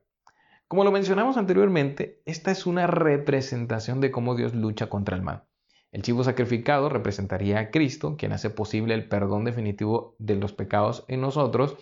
Como 0.66 0.84
lo 0.84 0.90
mencionamos 0.90 1.36
anteriormente, 1.36 2.20
esta 2.26 2.50
es 2.50 2.66
una 2.66 2.86
representación 2.86 4.00
de 4.00 4.10
cómo 4.10 4.34
Dios 4.34 4.54
lucha 4.54 4.88
contra 4.88 5.16
el 5.16 5.22
mal. 5.22 5.44
El 5.90 6.02
chivo 6.02 6.22
sacrificado 6.22 6.88
representaría 6.88 7.58
a 7.58 7.70
Cristo, 7.70 8.16
quien 8.16 8.32
hace 8.32 8.50
posible 8.50 8.94
el 8.94 9.08
perdón 9.08 9.44
definitivo 9.44 10.14
de 10.18 10.36
los 10.36 10.52
pecados 10.52 11.04
en 11.08 11.20
nosotros, 11.20 11.76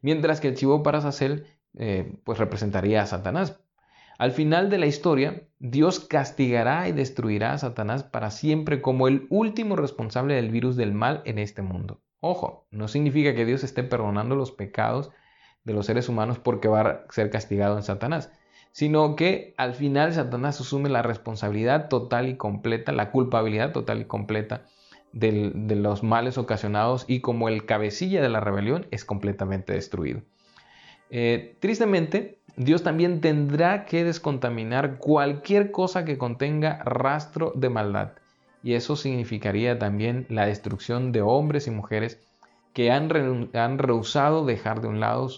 mientras 0.00 0.40
que 0.40 0.48
el 0.48 0.54
chivo 0.54 0.82
para 0.82 1.00
Sacel 1.00 1.46
eh, 1.76 2.14
pues 2.24 2.38
representaría 2.38 3.02
a 3.02 3.06
Satanás. 3.06 3.58
Al 4.18 4.30
final 4.30 4.70
de 4.70 4.78
la 4.78 4.86
historia, 4.86 5.42
Dios 5.58 5.98
castigará 5.98 6.88
y 6.88 6.92
destruirá 6.92 7.54
a 7.54 7.58
Satanás 7.58 8.04
para 8.04 8.30
siempre 8.30 8.80
como 8.80 9.08
el 9.08 9.26
último 9.30 9.74
responsable 9.74 10.34
del 10.34 10.50
virus 10.50 10.76
del 10.76 10.92
mal 10.92 11.22
en 11.24 11.38
este 11.38 11.62
mundo. 11.62 12.00
Ojo, 12.20 12.68
no 12.70 12.86
significa 12.86 13.34
que 13.34 13.44
Dios 13.44 13.64
esté 13.64 13.82
perdonando 13.82 14.36
los 14.36 14.52
pecados 14.52 15.10
de 15.64 15.72
los 15.72 15.86
seres 15.86 16.08
humanos 16.08 16.38
porque 16.38 16.68
va 16.68 16.80
a 16.82 17.04
ser 17.10 17.30
castigado 17.30 17.76
en 17.76 17.82
Satanás 17.82 18.30
sino 18.72 19.16
que 19.16 19.54
al 19.56 19.74
final 19.74 20.12
Satanás 20.12 20.60
asume 20.60 20.88
la 20.88 21.02
responsabilidad 21.02 21.88
total 21.88 22.28
y 22.28 22.36
completa, 22.36 22.92
la 22.92 23.10
culpabilidad 23.10 23.72
total 23.72 24.00
y 24.00 24.04
completa 24.06 24.64
de 25.12 25.76
los 25.76 26.02
males 26.02 26.38
ocasionados 26.38 27.04
y 27.06 27.20
como 27.20 27.48
el 27.50 27.66
cabecilla 27.66 28.22
de 28.22 28.30
la 28.30 28.40
rebelión 28.40 28.86
es 28.90 29.04
completamente 29.04 29.74
destruido. 29.74 30.22
Eh, 31.10 31.56
tristemente, 31.60 32.38
Dios 32.56 32.82
también 32.82 33.20
tendrá 33.20 33.84
que 33.84 34.04
descontaminar 34.04 34.96
cualquier 34.96 35.70
cosa 35.70 36.06
que 36.06 36.16
contenga 36.16 36.82
rastro 36.84 37.52
de 37.54 37.68
maldad. 37.68 38.12
Y 38.62 38.74
eso 38.74 38.96
significaría 38.96 39.78
también 39.78 40.24
la 40.30 40.46
destrucción 40.46 41.12
de 41.12 41.20
hombres 41.20 41.66
y 41.66 41.70
mujeres 41.70 42.18
que 42.72 42.90
han, 42.90 43.10
rehusado 43.10 44.46
dejar 44.46 44.80
de 44.80 44.88
un 44.88 45.00
lado 45.00 45.28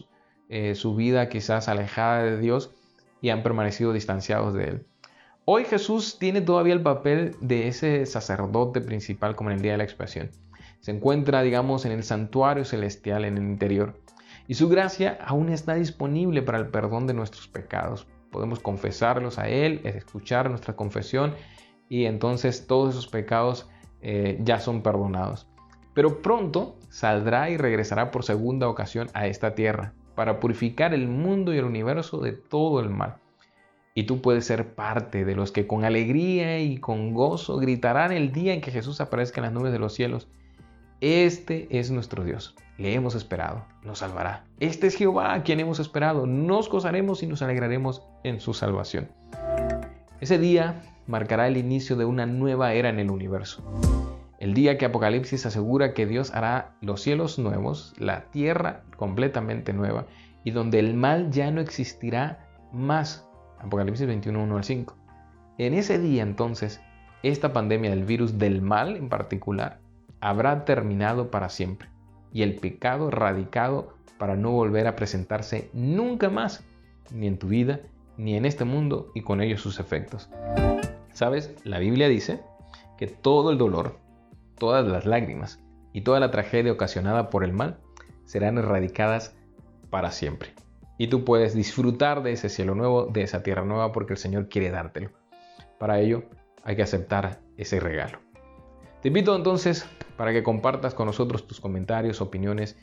eh, 0.48 0.76
su 0.76 0.94
vida 0.94 1.28
quizás 1.28 1.68
alejada 1.68 2.22
de 2.22 2.38
Dios 2.38 2.72
y 3.24 3.30
han 3.30 3.42
permanecido 3.42 3.94
distanciados 3.94 4.52
de 4.52 4.64
él. 4.64 4.86
Hoy 5.46 5.64
Jesús 5.64 6.18
tiene 6.18 6.42
todavía 6.42 6.74
el 6.74 6.82
papel 6.82 7.34
de 7.40 7.68
ese 7.68 8.04
sacerdote 8.04 8.82
principal 8.82 9.34
como 9.34 9.48
en 9.48 9.56
el 9.56 9.62
día 9.62 9.72
de 9.72 9.78
la 9.78 9.84
expiación. 9.84 10.28
Se 10.80 10.90
encuentra, 10.90 11.40
digamos, 11.40 11.86
en 11.86 11.92
el 11.92 12.02
santuario 12.02 12.66
celestial 12.66 13.24
en 13.24 13.38
el 13.38 13.44
interior 13.44 13.98
y 14.46 14.56
su 14.56 14.68
gracia 14.68 15.16
aún 15.24 15.48
está 15.48 15.74
disponible 15.74 16.42
para 16.42 16.58
el 16.58 16.68
perdón 16.68 17.06
de 17.06 17.14
nuestros 17.14 17.48
pecados. 17.48 18.06
Podemos 18.30 18.60
confesarlos 18.60 19.38
a 19.38 19.48
Él, 19.48 19.80
escuchar 19.84 20.50
nuestra 20.50 20.76
confesión 20.76 21.32
y 21.88 22.04
entonces 22.04 22.66
todos 22.66 22.90
esos 22.90 23.08
pecados 23.08 23.70
eh, 24.02 24.38
ya 24.42 24.60
son 24.60 24.82
perdonados. 24.82 25.48
Pero 25.94 26.20
pronto 26.20 26.76
saldrá 26.90 27.48
y 27.48 27.56
regresará 27.56 28.10
por 28.10 28.22
segunda 28.22 28.68
ocasión 28.68 29.08
a 29.14 29.26
esta 29.28 29.54
tierra 29.54 29.94
para 30.14 30.40
purificar 30.40 30.94
el 30.94 31.08
mundo 31.08 31.52
y 31.52 31.58
el 31.58 31.64
universo 31.64 32.20
de 32.20 32.32
todo 32.32 32.80
el 32.80 32.90
mal. 32.90 33.16
Y 33.94 34.04
tú 34.04 34.20
puedes 34.20 34.44
ser 34.44 34.74
parte 34.74 35.24
de 35.24 35.36
los 35.36 35.52
que 35.52 35.66
con 35.66 35.84
alegría 35.84 36.60
y 36.60 36.78
con 36.78 37.14
gozo 37.14 37.58
gritarán 37.58 38.12
el 38.12 38.32
día 38.32 38.52
en 38.52 38.60
que 38.60 38.72
Jesús 38.72 39.00
aparezca 39.00 39.40
en 39.40 39.44
las 39.44 39.52
nubes 39.52 39.72
de 39.72 39.78
los 39.78 39.94
cielos. 39.94 40.26
Este 41.00 41.68
es 41.70 41.90
nuestro 41.90 42.24
Dios. 42.24 42.56
Le 42.76 42.94
hemos 42.94 43.14
esperado. 43.14 43.64
Nos 43.84 43.98
salvará. 43.98 44.46
Este 44.58 44.88
es 44.88 44.96
Jehová 44.96 45.34
a 45.34 45.42
quien 45.44 45.60
hemos 45.60 45.78
esperado. 45.78 46.26
Nos 46.26 46.68
gozaremos 46.68 47.22
y 47.22 47.26
nos 47.26 47.42
alegraremos 47.42 48.02
en 48.24 48.40
su 48.40 48.52
salvación. 48.52 49.08
Ese 50.20 50.38
día 50.38 50.82
marcará 51.06 51.46
el 51.46 51.56
inicio 51.56 51.96
de 51.96 52.04
una 52.04 52.26
nueva 52.26 52.72
era 52.72 52.88
en 52.88 52.98
el 52.98 53.10
universo. 53.10 53.62
El 54.44 54.52
día 54.52 54.76
que 54.76 54.84
Apocalipsis 54.84 55.46
asegura 55.46 55.94
que 55.94 56.04
Dios 56.04 56.34
hará 56.34 56.76
los 56.82 57.00
cielos 57.00 57.38
nuevos, 57.38 57.94
la 57.96 58.24
tierra 58.30 58.82
completamente 58.98 59.72
nueva, 59.72 60.04
y 60.44 60.50
donde 60.50 60.80
el 60.80 60.92
mal 60.92 61.30
ya 61.30 61.50
no 61.50 61.62
existirá 61.62 62.46
más. 62.70 63.26
Apocalipsis 63.60 64.06
21, 64.06 64.42
1 64.42 64.56
al 64.58 64.64
5. 64.64 64.96
En 65.56 65.72
ese 65.72 65.98
día 65.98 66.22
entonces, 66.22 66.82
esta 67.22 67.54
pandemia 67.54 67.88
del 67.88 68.04
virus 68.04 68.36
del 68.36 68.60
mal 68.60 68.98
en 68.98 69.08
particular 69.08 69.80
habrá 70.20 70.66
terminado 70.66 71.30
para 71.30 71.48
siempre 71.48 71.88
y 72.30 72.42
el 72.42 72.56
pecado 72.56 73.08
erradicado 73.08 73.94
para 74.18 74.36
no 74.36 74.50
volver 74.50 74.86
a 74.88 74.94
presentarse 74.94 75.70
nunca 75.72 76.28
más, 76.28 76.62
ni 77.10 77.28
en 77.28 77.38
tu 77.38 77.48
vida, 77.48 77.80
ni 78.18 78.36
en 78.36 78.44
este 78.44 78.66
mundo 78.66 79.10
y 79.14 79.22
con 79.22 79.40
ellos 79.40 79.62
sus 79.62 79.80
efectos. 79.80 80.28
¿Sabes? 81.14 81.56
La 81.64 81.78
Biblia 81.78 82.08
dice 82.08 82.42
que 82.98 83.06
todo 83.06 83.50
el 83.50 83.56
dolor, 83.56 84.03
todas 84.58 84.86
las 84.86 85.06
lágrimas 85.06 85.60
y 85.92 86.02
toda 86.02 86.20
la 86.20 86.30
tragedia 86.30 86.72
ocasionada 86.72 87.30
por 87.30 87.44
el 87.44 87.52
mal 87.52 87.78
serán 88.24 88.58
erradicadas 88.58 89.36
para 89.90 90.10
siempre. 90.10 90.54
Y 90.98 91.08
tú 91.08 91.24
puedes 91.24 91.54
disfrutar 91.54 92.22
de 92.22 92.32
ese 92.32 92.48
cielo 92.48 92.74
nuevo, 92.74 93.06
de 93.06 93.22
esa 93.22 93.42
tierra 93.42 93.64
nueva, 93.64 93.92
porque 93.92 94.12
el 94.12 94.18
Señor 94.18 94.48
quiere 94.48 94.70
dártelo. 94.70 95.10
Para 95.78 96.00
ello 96.00 96.24
hay 96.62 96.76
que 96.76 96.82
aceptar 96.82 97.40
ese 97.56 97.80
regalo. 97.80 98.18
Te 99.02 99.08
invito 99.08 99.36
entonces 99.36 99.86
para 100.16 100.32
que 100.32 100.42
compartas 100.42 100.94
con 100.94 101.06
nosotros 101.06 101.46
tus 101.46 101.60
comentarios, 101.60 102.20
opiniones 102.20 102.78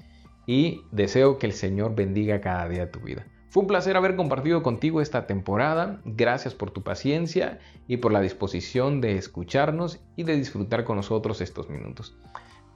y 0.46 0.82
deseo 0.92 1.38
que 1.38 1.48
el 1.48 1.54
Señor 1.54 1.96
bendiga 1.96 2.42
cada 2.42 2.68
día 2.68 2.86
de 2.86 2.92
tu 2.92 3.00
vida. 3.00 3.26
Fue 3.52 3.64
un 3.64 3.68
placer 3.68 3.98
haber 3.98 4.16
compartido 4.16 4.64
contigo 4.64 5.02
esta 5.02 5.28
temporada. 5.28 6.00
Gracias 6.06 6.54
por 6.54 6.72
tu 6.72 6.84
paciencia 6.84 7.60
y 7.86 7.98
por 7.98 8.14
la 8.14 8.22
disposición 8.22 9.02
de 9.02 9.18
escucharnos 9.18 10.00
y 10.16 10.24
de 10.24 10.38
disfrutar 10.38 10.86
con 10.86 10.96
nosotros 10.96 11.42
estos 11.42 11.70
minutos. 11.70 12.18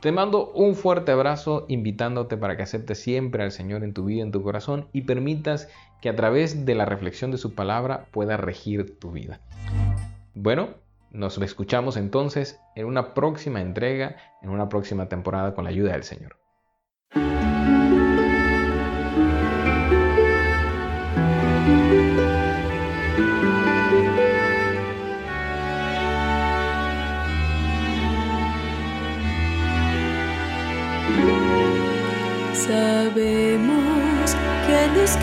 Te 0.02 0.12
mando 0.12 0.52
un 0.52 0.76
fuerte 0.76 1.14
abrazo 1.14 1.66
invitándote 1.70 2.36
para 2.36 2.58
que 2.58 2.64
aceptes 2.64 3.00
siempre 3.00 3.42
al 3.42 3.54
Señor 3.54 3.86
en 3.86 3.94
tu 3.94 4.04
vida, 4.04 4.22
en 4.22 4.34
tu 4.34 4.44
corazón 4.44 4.90
y 4.92 5.04
permitas 5.04 5.70
que 6.02 6.10
a 6.10 6.16
través 6.18 6.66
de 6.66 6.76
la 6.76 6.84
reflexión 6.84 7.32
de 7.32 7.38
su 7.38 7.56
palabra 7.56 8.08
pueda 8.12 8.36
regir 8.36 9.00
tu 9.00 9.14
vida. 9.14 9.40
Bueno, 10.34 10.72
nos 11.10 11.38
escuchamos 11.38 11.96
entonces 11.96 12.60
en 12.76 12.88
una 12.88 13.14
próxima 13.14 13.62
entrega, 13.62 14.18
en 14.42 14.50
una 14.50 14.68
próxima 14.68 15.08
temporada 15.08 15.56
con 15.56 15.64
la 15.64 15.70
ayuda 15.70 15.94
del 15.94 16.04
Señor. 16.04 16.45
Sabemos 32.54 34.36
que 34.66 34.76
a 34.76 34.88
los 34.96 35.16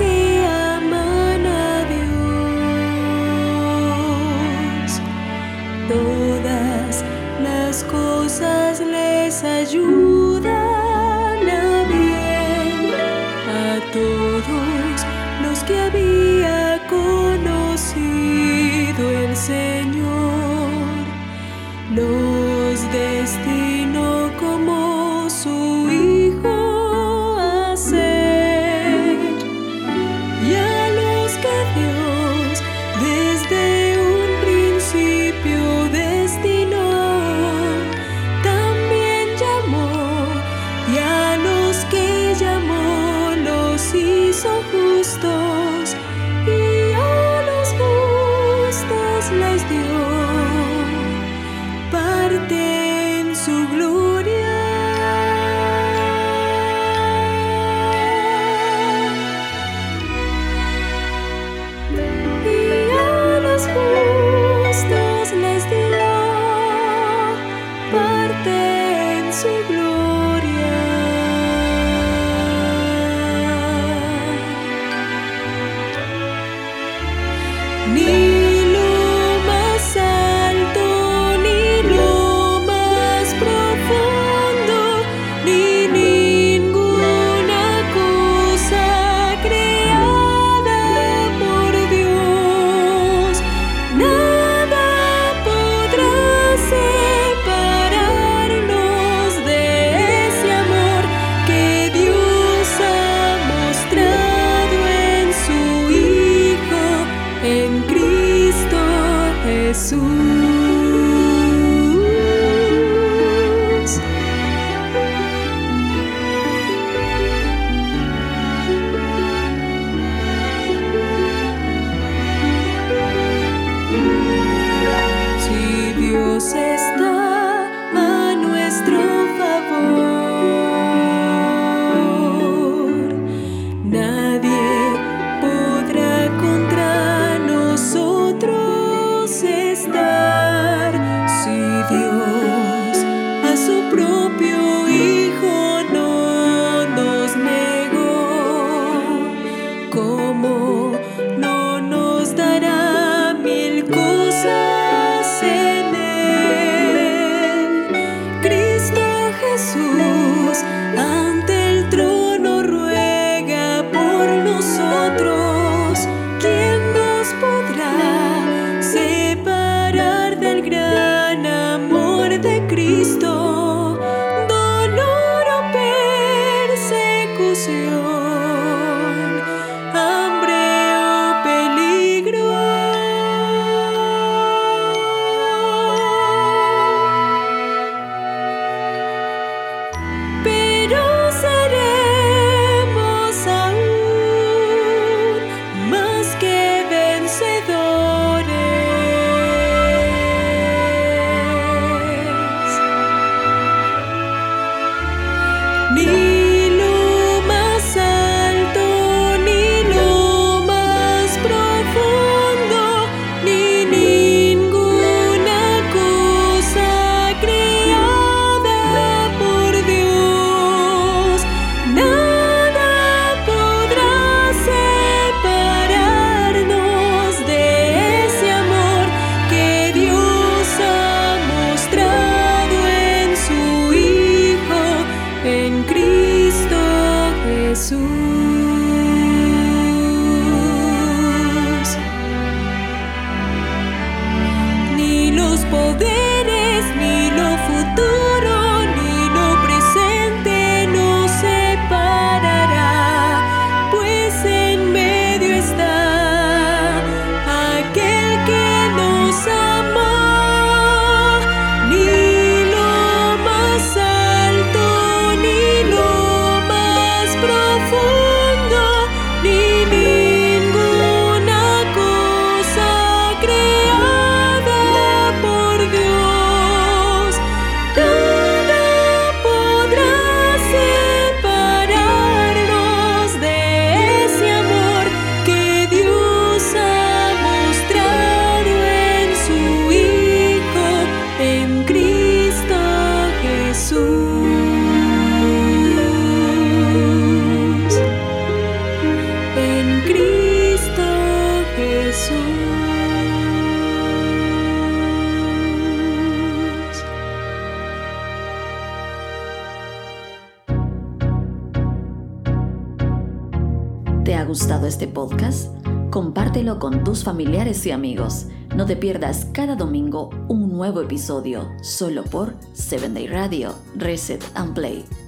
familiares 317.22 317.85
y 317.87 317.90
amigos. 317.90 318.46
No 318.76 318.87
te 318.87 318.96
pierdas 318.96 319.46
cada 319.52 319.76
domingo 319.76 320.30
un 320.48 320.72
nuevo 320.72 321.00
episodio, 321.02 321.70
solo 321.82 322.24
por 322.24 322.54
7 322.72 323.11
Day 323.11 323.26
Radio, 323.26 323.74
Reset 323.96 324.42
and 324.54 324.74
Play. 324.74 325.21